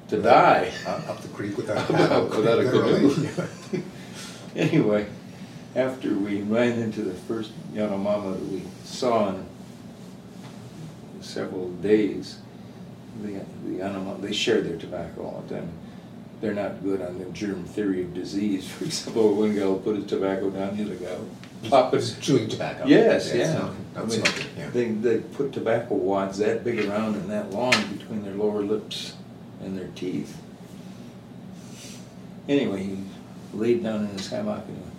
[0.09, 0.71] to die.
[0.85, 1.89] uh, up the creek without.
[2.29, 3.83] Without a canoe.
[4.55, 5.07] Anyway,
[5.75, 9.45] after we ran into the first Yanomama that we saw in
[11.21, 12.39] several days,
[13.21, 13.31] the,
[13.65, 15.71] the Yanomama, they shared their tobacco all the time.
[16.41, 18.67] They're not good on the germ theory of disease.
[18.71, 22.21] For example, one guy will put his tobacco down, the other guy will It's it.
[22.21, 22.85] chewing tobacco.
[22.85, 23.53] Yes, yeah.
[23.53, 24.23] not- I mean,
[24.57, 24.69] yeah.
[24.71, 29.13] They, they put tobacco wads that big around and that long between their lower lips
[29.61, 30.35] and their teeth.
[32.49, 32.97] Anyway, he
[33.53, 34.91] laid down in his hammock and,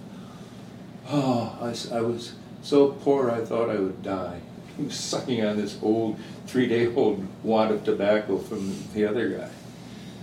[1.11, 4.40] oh, I was so poor I thought I would die.
[4.76, 9.48] He was sucking on this old, three-day-old wad of tobacco from the other guy.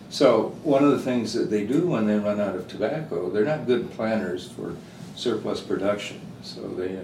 [0.10, 3.46] So, one of the things that they do when they run out of tobacco, they're
[3.46, 4.76] not good planners for
[5.16, 7.02] surplus production, so they uh,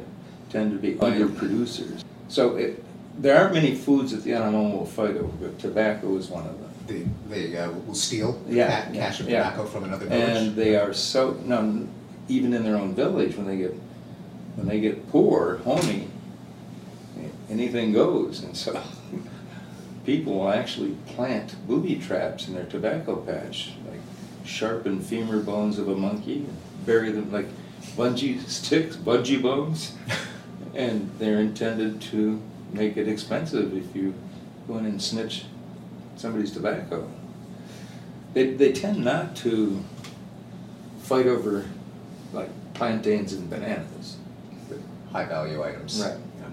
[0.50, 2.04] tend to be underproducers.
[2.28, 2.84] So, it,
[3.18, 6.60] there aren't many foods that the animal will fight over, but tobacco is one of
[6.60, 6.70] them.
[6.86, 7.06] They,
[7.52, 9.26] they uh, will steal Yeah, cash yeah.
[9.26, 10.36] tobacco from another village.
[10.38, 11.88] And they are so, no,
[12.28, 13.74] even in their own village, when they get,
[14.56, 16.08] when they get poor, homey,
[17.50, 18.82] anything goes, and so
[20.06, 24.00] people will actually plant booby traps in their tobacco patch, like
[24.46, 27.48] sharpen femur bones of a monkey, and bury them like
[27.96, 29.96] punji sticks, punji bones,
[30.76, 32.42] and they're intended to
[32.74, 34.14] make it expensive if you
[34.68, 35.46] go in and snitch
[36.16, 37.10] somebody's tobacco.
[38.34, 39.84] They, they tend not to
[41.00, 41.66] fight over
[42.34, 44.18] like plantains and bananas.
[45.12, 46.02] High value items.
[46.02, 46.18] Right.
[46.40, 46.50] Yeah.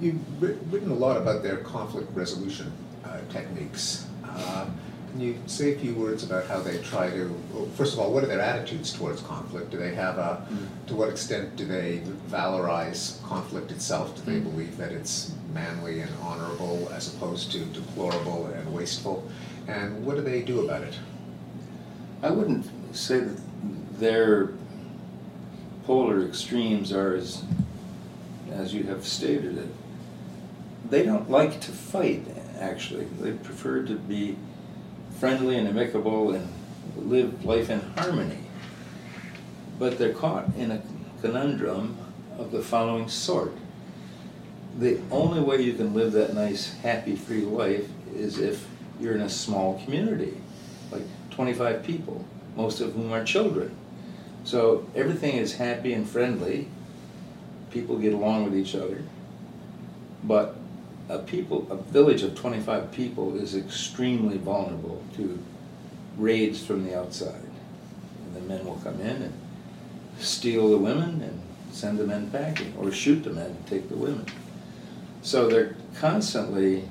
[0.00, 0.42] You've
[0.72, 2.72] written a lot about their conflict resolution
[3.04, 4.06] uh, techniques.
[4.24, 4.66] Uh,
[5.12, 8.12] Can you say a few words about how they try to, well, first of all,
[8.12, 9.70] what are their attitudes towards conflict?
[9.70, 10.66] Do they have a, Mm.
[10.88, 14.14] to what extent do they valorize conflict itself?
[14.16, 14.50] Do they Mm.
[14.50, 19.24] believe that it's manly and honorable as opposed to deplorable and wasteful?
[19.68, 20.94] And what do they do about it?
[22.22, 23.38] I wouldn't say that
[23.98, 24.50] their
[25.86, 27.44] polar extremes are as,
[28.50, 29.68] as you have stated it.
[30.90, 32.26] They don't like to fight,
[32.58, 33.04] actually.
[33.20, 34.36] They prefer to be
[35.18, 36.52] friendly and amicable and
[36.96, 38.38] live life in harmony.
[39.78, 40.82] But they're caught in a
[41.20, 41.96] conundrum
[42.36, 43.54] of the following sort.
[44.78, 48.66] The only way you can live that nice, happy, free life is if
[49.00, 50.36] you're in a small community,
[50.90, 52.24] like 25 people,
[52.56, 53.74] most of whom are children.
[54.46, 56.68] So everything is happy and friendly,
[57.72, 59.02] people get along with each other.
[60.22, 60.54] But
[61.08, 65.38] a people, a village of twenty-five people is extremely vulnerable to
[66.16, 67.50] raids from the outside.
[68.24, 69.34] And the men will come in and
[70.18, 71.40] steal the women and
[71.72, 74.26] send the men packing, or shoot the men and take the women.
[75.22, 76.88] So they're constantly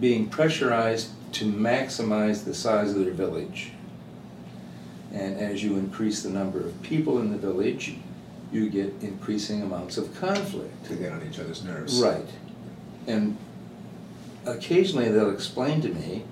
[0.00, 3.72] being pressurized to maximize the size of their village.
[5.12, 7.94] And as you increase the number of people in the village,
[8.52, 10.84] you get increasing amounts of conflict.
[10.86, 12.00] To get on each other's nerves.
[12.00, 12.28] Right.
[13.06, 13.36] And
[14.46, 16.24] occasionally they'll explain to me,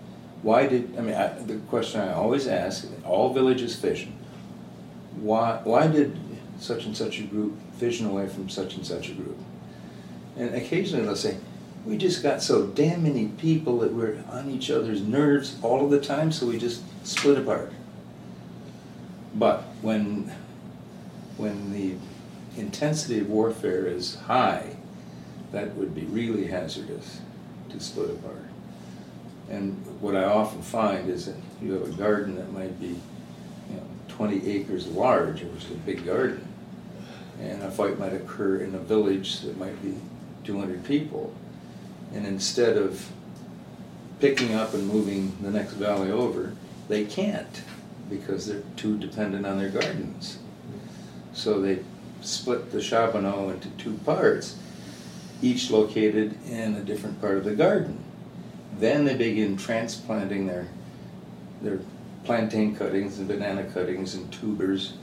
[0.43, 4.12] why did, I mean, I, the question I always ask, all villages fission,
[5.20, 6.18] why, why did
[6.59, 9.39] such and such a group fission away from such and such a group?
[10.37, 11.39] And occasionally they'll say,
[11.87, 15.91] we just got so damn many people that we're on each other's nerves all of
[15.91, 17.72] the time, so we just split apart.
[19.39, 20.32] But when,
[21.37, 21.97] when the
[22.61, 24.76] intensity of warfare is high,
[25.53, 27.20] that would be really hazardous
[27.68, 28.49] to split apart.
[29.51, 32.89] And what I often find is that you have a garden that might be,
[33.68, 36.47] you know, twenty acres large, which is a big garden.
[37.41, 39.95] And a fight might occur in a village that might be
[40.45, 41.34] two hundred people.
[42.14, 43.12] And instead of
[44.18, 46.55] picking up and moving the next valley over,
[46.89, 47.62] they can't
[48.09, 50.39] because they're too dependent on their gardens.
[51.33, 51.81] So they
[52.21, 54.59] split the shabono into two parts,
[55.43, 58.03] each located in a different part of the garden.
[58.79, 60.69] Then they begin transplanting their,
[61.63, 61.81] their
[62.25, 64.95] plantain cuttings and banana cuttings and tubers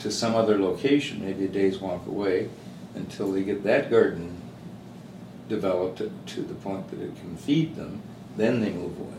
[0.00, 2.48] to some other location, maybe a day's walk away,
[2.94, 4.40] until they get that garden
[5.48, 8.02] developed to the point that it can feed them,
[8.36, 9.14] then they move away.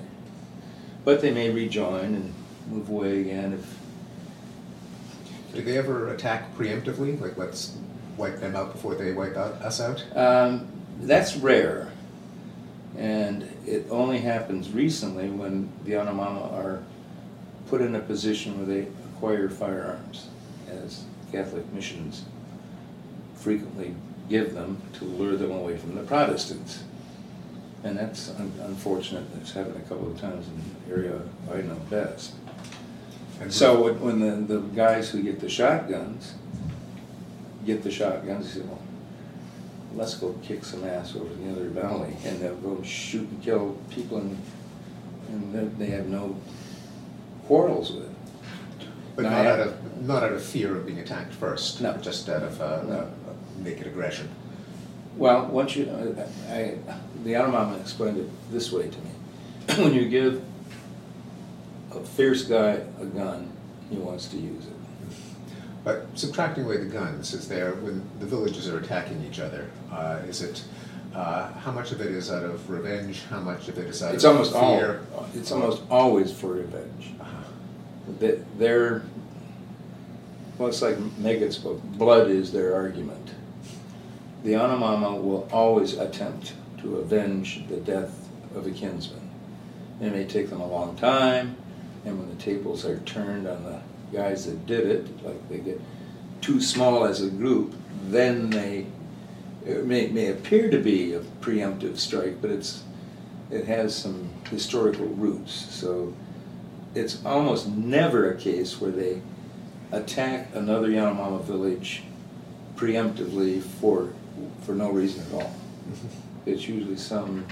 [1.03, 2.33] But they may rejoin and
[2.67, 3.77] move away again if,
[5.55, 7.75] Do they ever attack preemptively, like let's
[8.17, 10.03] wipe them out before they wipe out, us out?
[10.15, 10.67] Um,
[11.01, 11.91] that's rare.
[12.97, 16.83] And it only happens recently when the Yanomama are
[17.67, 20.27] put in a position where they acquire firearms,
[20.69, 22.25] as Catholic missions
[23.35, 23.95] frequently
[24.27, 26.83] give them to lure them away from the Protestants.
[27.83, 31.75] And that's un- unfortunate, it's happened a couple of times in the area I know
[31.89, 32.33] best.
[33.39, 36.33] And So when- the, the guys who get the shotguns,
[37.65, 38.79] get the shotguns, they say, well,
[39.95, 43.77] let's go kick some ass over the other valley, and they'll go shoot and kill
[43.89, 44.37] people and,
[45.29, 46.35] and they- they have no
[47.47, 48.09] quarrels with it.
[49.15, 51.81] But No, not I- out of, not out of fear of being attacked first?
[51.81, 51.95] No.
[51.97, 52.95] Just out of uh, No.
[52.99, 53.05] uh,
[53.63, 54.29] naked aggression?
[55.17, 56.77] Well, once you, I, I-
[57.23, 59.09] the Yanomama explained it this way to me.
[59.83, 60.41] When you give
[61.95, 63.51] a fierce guy a gun,
[63.89, 64.73] he wants to use it.
[65.83, 70.19] But subtracting away the guns, is there, when the villages are attacking each other, uh,
[70.27, 70.63] is it,
[71.15, 74.09] uh, how much of it is out of revenge, how much of it is out
[74.09, 74.97] of It's almost all,
[75.33, 77.13] it's almost always for revenge.
[77.19, 78.35] Uh-huh.
[78.57, 79.03] They're,
[80.57, 83.31] well, it's like Meggitt's book, blood is their argument.
[84.43, 89.29] The Yanomama will always attempt to avenge the death of a kinsman.
[90.01, 91.57] It may take them a long time,
[92.09, 93.79] and when the tables are turned on the
[94.11, 95.79] guys that did it, like they get
[96.41, 97.73] too small as a group,
[98.07, 98.87] then they,
[99.65, 102.83] it may, may appear to be a preemptive strike, but it's,
[103.51, 105.53] it has some historical roots.
[105.53, 106.13] So
[106.95, 109.21] it's almost never a case where they
[109.91, 112.03] attack another Yanomama village
[112.75, 114.13] preemptively for,
[114.63, 115.53] for no reason at all.
[116.45, 117.45] It's usually some,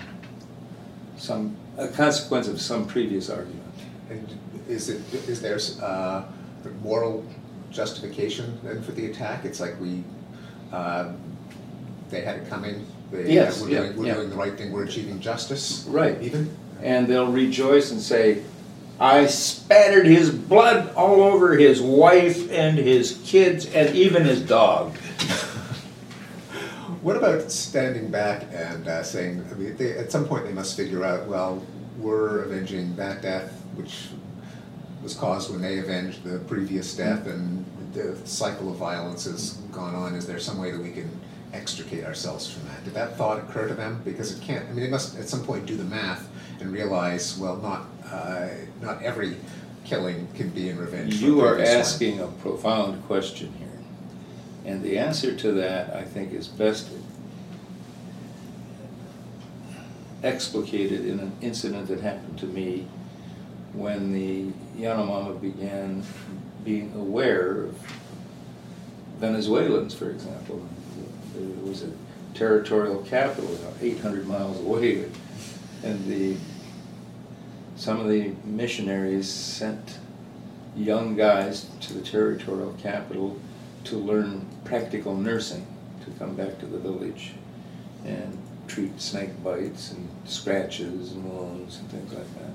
[1.18, 3.68] some, a consequence of some previous argument.
[4.68, 6.26] Is it, is there uh,
[6.64, 7.26] the moral
[7.72, 9.46] justification then for the attack?
[9.46, 10.04] It's like we,
[10.72, 11.12] uh,
[12.10, 14.14] they had it coming, they, Yes, we're yeah, doing, we're yeah.
[14.16, 15.86] doing the right thing, we're achieving justice?
[15.88, 16.22] Right.
[16.22, 16.56] Even?
[16.82, 18.44] And they'll rejoice and say,
[19.00, 24.98] I spattered his blood all over his wife and his kids and even his dog.
[27.04, 30.76] What about standing back and uh, saying, I mean, they, at some point they must
[30.76, 31.66] figure out, well,
[32.00, 34.10] we're avenging that death, which
[35.08, 39.96] was caused when they avenged the previous death, and the cycle of violence has gone
[39.96, 40.14] on.
[40.14, 41.10] Is there some way that we can
[41.54, 42.84] extricate ourselves from that?
[42.84, 44.02] Did that thought occur to them?
[44.04, 44.66] Because it can't.
[44.66, 46.28] I mean, they must at some point do the math
[46.60, 48.50] and realize, well, not uh,
[48.82, 49.38] not every
[49.86, 51.14] killing can be in revenge.
[51.22, 51.80] You are previous one.
[51.80, 53.80] asking a profound question here.
[54.66, 56.90] And the answer to that, I think, is best
[60.22, 62.88] explicated in an incident that happened to me
[63.78, 64.52] when the
[64.82, 66.04] Yanomama began
[66.64, 67.78] being aware of
[69.20, 70.62] Venezuelans, for example.
[71.36, 71.92] There was a
[72.34, 75.06] territorial capital about eight hundred miles away,
[75.84, 76.36] and the,
[77.76, 80.00] some of the missionaries sent
[80.76, 83.40] young guys to the territorial capital
[83.86, 85.66] to learn practical nursing,
[86.04, 87.34] to come back to the village
[88.06, 92.52] and treat snake bites and scratches and wounds and things like that.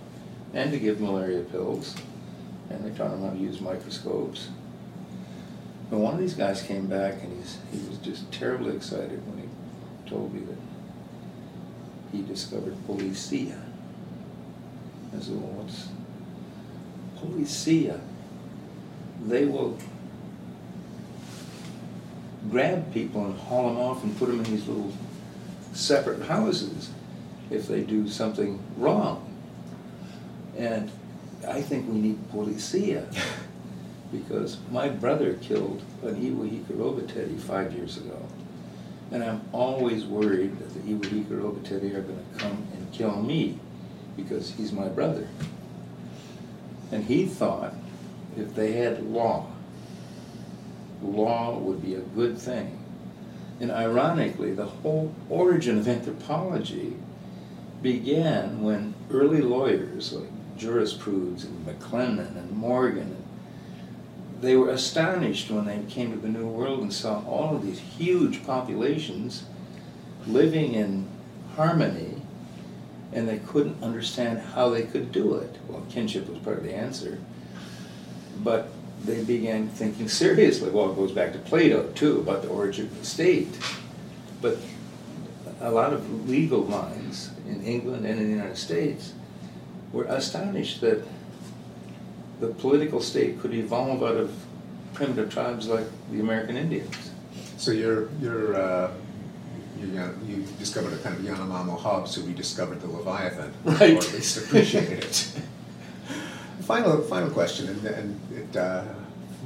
[0.54, 1.94] And to give malaria pills,
[2.68, 4.48] and they taught them how to use microscopes.
[5.90, 9.42] But one of these guys came back and he's, he was just terribly excited when
[9.42, 10.56] he told me that
[12.12, 13.60] he discovered policia.
[15.14, 15.88] I said, well, what's
[17.18, 18.00] policia?
[19.26, 19.78] They will
[22.50, 24.92] grab people and haul them off and put them in these little
[25.72, 26.90] separate houses
[27.50, 29.31] if they do something wrong.
[30.56, 30.90] And
[31.46, 33.06] I think we need policia
[34.12, 38.18] because my brother killed an Iwahika Robotedi five years ago.
[39.10, 43.58] And I'm always worried that the Iwahika Robotedi are going to come and kill me
[44.16, 45.26] because he's my brother.
[46.90, 47.74] And he thought
[48.36, 49.46] if they had law,
[51.02, 52.78] law would be a good thing.
[53.60, 56.96] And ironically, the whole origin of anthropology
[57.80, 63.16] began when early lawyers like Jurisprudence and McLennan and Morgan,
[64.40, 67.78] they were astonished when they came to the New World and saw all of these
[67.78, 69.44] huge populations
[70.26, 71.08] living in
[71.56, 72.22] harmony,
[73.12, 75.56] and they couldn't understand how they could do it.
[75.68, 77.18] Well, kinship was part of the answer.
[78.42, 78.68] But
[79.04, 80.70] they began thinking seriously.
[80.70, 83.58] Well, it goes back to Plato too about the origin of the state.
[84.40, 84.58] But
[85.60, 89.12] a lot of legal minds in England and in the United States
[89.92, 91.02] were astonished that
[92.40, 94.34] the political state could evolve out of
[94.94, 97.10] primitive tribes like the American Indians.
[97.56, 98.92] So you're, you're, uh,
[99.78, 103.52] you, you discovered a kind of Yanomamo Hobbes who rediscovered the Leviathan.
[103.64, 103.94] Right.
[103.94, 105.32] Or at least appreciated it.
[106.62, 108.84] Final, final question, and, and it uh,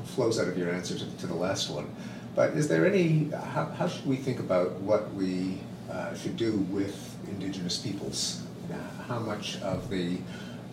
[0.04, 1.88] flows out of your answer to, to the last one.
[2.34, 5.58] But is there any, how, how should we think about what we
[5.90, 8.45] uh, should do with indigenous peoples?
[9.08, 10.18] How much of the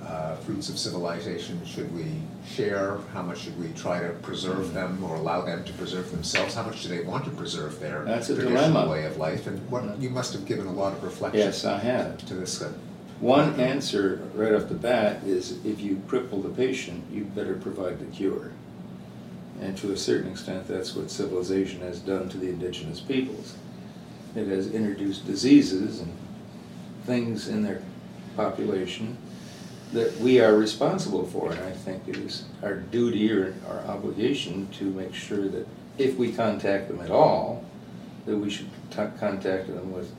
[0.02, 2.06] uh, fruits of civilization should we
[2.48, 2.98] share?
[3.14, 6.56] How much should we try to preserve them or allow them to preserve themselves?
[6.56, 8.92] How much do they want to preserve their That's a traditional dilemma.
[8.92, 9.48] way of life?
[9.48, 12.18] And what, you must have given a lot of reflection Yes, I have.
[12.26, 12.62] to this.
[12.62, 12.74] uh,
[13.20, 18.00] One answer right off the bat is if you cripple the patient, you better provide
[18.00, 18.52] the cure.
[19.62, 23.56] And to a certain extent, that's what civilization has done to the indigenous peoples.
[24.36, 26.12] It has introduced diseases and
[27.06, 27.82] things in their
[28.36, 29.18] population
[29.94, 31.52] that we are responsible for.
[31.52, 35.68] And I think it is our duty or our obligation to make sure that
[35.98, 37.64] if we contact them at all,
[38.26, 40.12] that we should ta- contact them with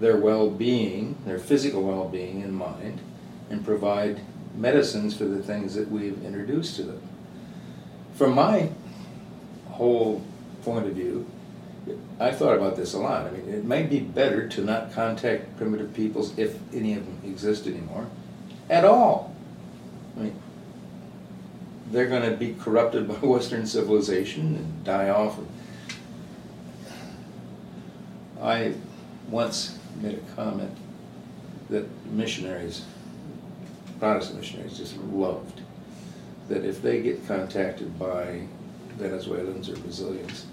[0.00, 3.00] their well-being, their physical well-being in mind,
[3.50, 4.20] and provide
[4.54, 7.02] medicines for the things that we've introduced to them.
[8.14, 8.70] From my
[9.68, 10.22] whole
[10.62, 11.26] point of view,
[12.20, 13.26] I thought about this a lot.
[13.26, 17.30] I mean, it might be better to not contact primitive peoples, if any of them
[17.30, 18.06] exist anymore,
[18.68, 19.34] at all.
[20.16, 20.42] I mean,
[21.92, 25.38] they're gonna be corrupted by Western civilization and die off.
[28.42, 28.74] I
[29.28, 30.76] once made a comment
[31.70, 32.84] that missionaries,
[34.00, 35.60] Protestant missionaries just loved,
[36.48, 38.42] that if they get contacted by
[38.96, 40.46] Venezuelans or Brazilians,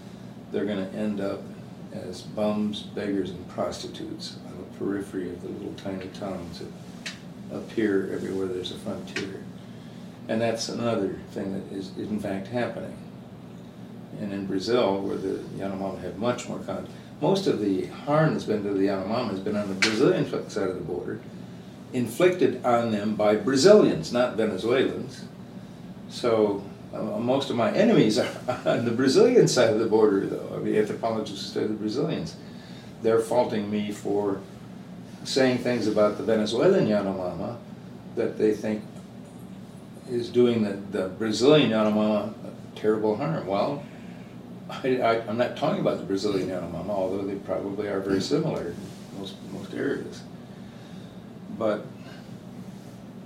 [0.52, 1.42] they're gonna end up
[1.96, 6.68] as bums, beggars, and prostitutes on the periphery of the little tiny towns that
[7.56, 9.44] appear everywhere there's a frontier.
[10.28, 12.98] And that's another thing that is, in fact happening.
[14.20, 16.90] And in Brazil, where the Yanomami have much more contact,
[17.22, 20.70] most of the harm that's been to the Yanomami has been on the Brazilian side
[20.70, 21.20] of the border,
[21.94, 25.26] inflicted on them by Brazilians, not Venezuelans.
[26.10, 26.64] So
[26.96, 28.30] uh, most of my enemies are
[28.66, 30.56] on the Brazilian side of the border, though.
[30.56, 32.36] I mean, anthropologists study the Brazilians.
[33.02, 34.42] They're faulting me for
[35.24, 37.58] saying things about the Venezuelan Yanomama
[38.16, 38.84] that they think
[40.10, 42.34] is doing the, the Brazilian Yanomama
[42.76, 43.46] terrible harm.
[43.48, 43.84] Well,
[44.70, 48.76] I, I'm not talking about the Brazilian Yanomama, although they probably are very similar in
[49.20, 50.22] most, most areas.
[51.58, 51.86] But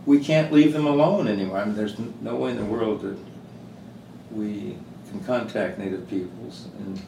[0.06, 1.58] we can't leave them alone anymore.
[1.58, 3.18] I mean, there's no way in the world that
[4.32, 4.78] we
[5.10, 7.02] can contact native peoples and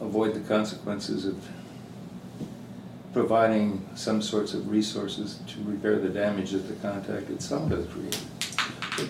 [0.00, 1.36] avoid the consequences of
[3.12, 8.20] providing some sorts of resources to repair the damage that the contact itself has created.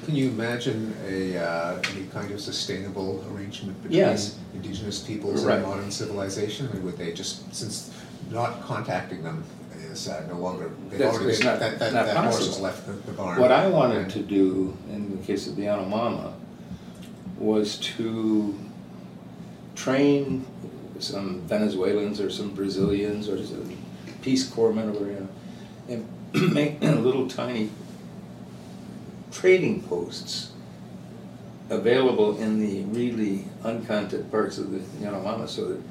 [0.05, 4.37] Can you imagine a, uh, any kind of sustainable arrangement between Yes.
[4.55, 5.59] indigenous peoples Right.
[5.59, 6.69] and modern civilization?
[6.75, 7.91] Or would they just, since
[8.31, 9.45] not contacting them
[9.91, 12.87] is uh, no longer, they've That's- already, not- that, that, not that horse has left
[12.87, 13.41] the the barn.
[13.41, 16.33] What I wanted And- to do in the case of the Yanomama
[17.43, 18.59] was to
[19.75, 20.47] train
[21.01, 23.77] some Venezuelans or some Brazilians or some
[24.23, 25.29] Peace Corps men you know,
[25.89, 27.71] and make little tiny
[29.33, 30.53] trading posts
[31.69, 35.83] available in the really uncontacted parts of the Yanomama so that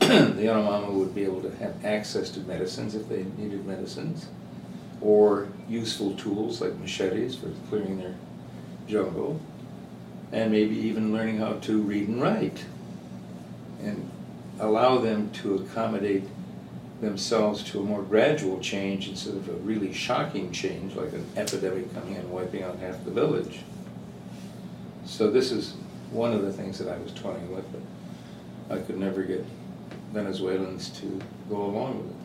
[0.36, 4.26] the Yanomama would be able to have access to medicines if they needed medicines
[5.00, 8.14] or useful tools like machetes for clearing their
[8.86, 9.40] jungle,
[10.32, 12.64] and maybe even learning how to read and write,
[13.82, 14.10] and
[14.60, 16.24] allow them to accommodate
[17.00, 21.92] themselves to a more gradual change instead of a really shocking change like an epidemic
[21.94, 23.60] coming in and wiping out half the village.
[25.06, 25.74] So this is
[26.12, 29.44] one of the things that I was toying with, but I could never get
[30.12, 32.16] Venezuelans to go along with it.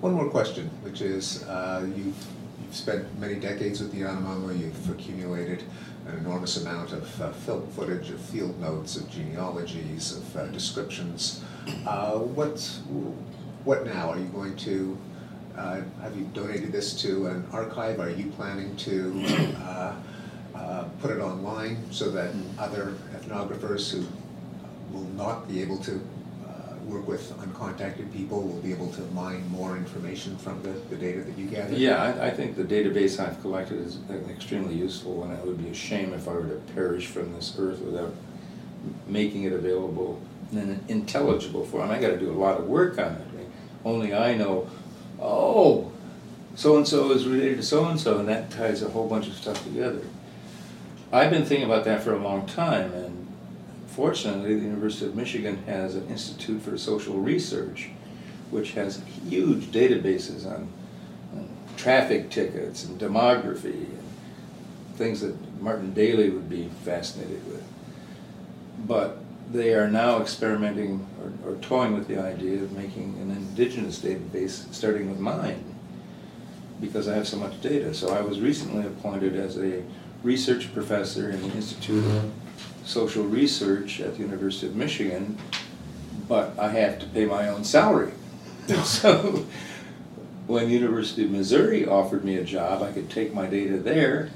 [0.00, 2.26] One more question, which is, uh, you've,
[2.62, 5.62] you've spent many decades with the Yanomama, you've accumulated
[6.10, 11.42] an enormous amount of uh, film footage, of field notes, of genealogies, of uh, descriptions.
[11.86, 12.78] Uh, What's,
[13.64, 14.10] what now?
[14.10, 14.98] Are you going to,
[15.56, 18.00] uh, have you donated this to an archive?
[18.00, 19.24] Are you planning to
[19.58, 19.94] uh,
[20.54, 24.06] uh, put it online so that other ethnographers who
[24.92, 26.00] will not be able to
[26.90, 31.22] work with uncontacted people will be able to mine more information from the, the data
[31.22, 31.74] that you gather?
[31.74, 35.70] Yeah, I, I think the database I've collected is extremely useful, and it would be
[35.70, 38.14] a shame if I were to perish from this earth without
[39.06, 40.20] making it available
[40.52, 41.90] in an intelligible form.
[41.90, 43.22] I gotta do a lot of work on it.
[43.84, 44.68] Only I know,
[45.20, 45.90] oh,
[46.54, 50.02] so-and-so is related to so-and-so, and that ties a whole bunch of stuff together.
[51.12, 53.29] I've been thinking about that for a long time, and
[54.00, 57.90] fortunately, the University of Michigan has an Institute for Social Research,
[58.50, 60.72] which has huge databases on,
[61.34, 61.46] on
[61.76, 64.08] traffic tickets and demography and
[64.94, 67.62] things that Martin Daly would be fascinated with.
[68.86, 69.18] But
[69.52, 74.72] they are now experimenting or, or toying with the idea of making an indigenous database,
[74.72, 75.62] starting with mine,
[76.80, 77.92] because I have so much data.
[77.92, 79.82] So I was recently appointed as a
[80.22, 82.49] research professor in the Institute of mm-hmm.
[82.90, 85.38] Social Research at the University of Michigan,
[86.28, 88.12] but I have to pay my own salary.
[88.84, 89.46] So
[90.46, 94.30] when University of Missouri offered me a job, I could take my data there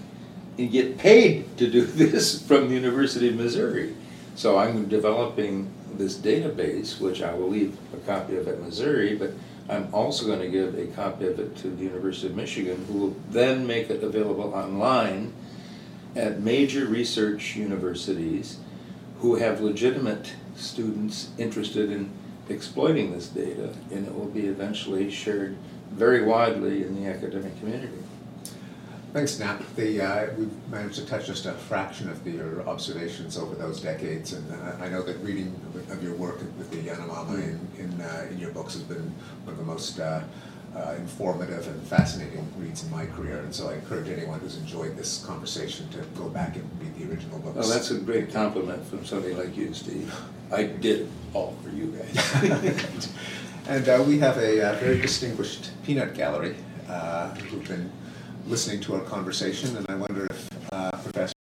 [0.59, 3.94] and get paid to do this from the University of Missouri.
[4.36, 9.32] So I'm developing this database, which I will leave a copy of at Missouri, but
[9.68, 12.98] I'm also going to give a copy of it to the University of Michigan, who
[12.98, 15.32] will then make it available online
[16.15, 18.59] at major research universities
[19.19, 22.11] who have legitimate students interested in
[22.49, 25.57] exploiting this data, and it will be eventually shared
[25.93, 27.99] very widely in the academic community.
[29.12, 29.62] Thanks, Nap.
[29.77, 33.81] The, uh, we've managed to touch just a fraction of the- your observations over those
[33.81, 35.55] decades, and uh, I know that reading
[35.91, 39.53] of- your work with the Yanomama in, in, uh, in your books has been one
[39.53, 40.01] of the most
[40.75, 44.57] uh, uh, informative and fascinating reads in my career, and so I encourage anyone who's
[44.57, 47.57] enjoyed this conversation to go back and read the original books.
[47.57, 50.14] Well, that's a great compliment from somebody like you, Steve.
[50.53, 53.09] I did all for you guys.
[53.66, 56.55] And uh, we have a uh, very distinguished peanut gallery
[56.87, 57.91] uh, who've been
[58.47, 61.34] listening to our conversation, and I wonder if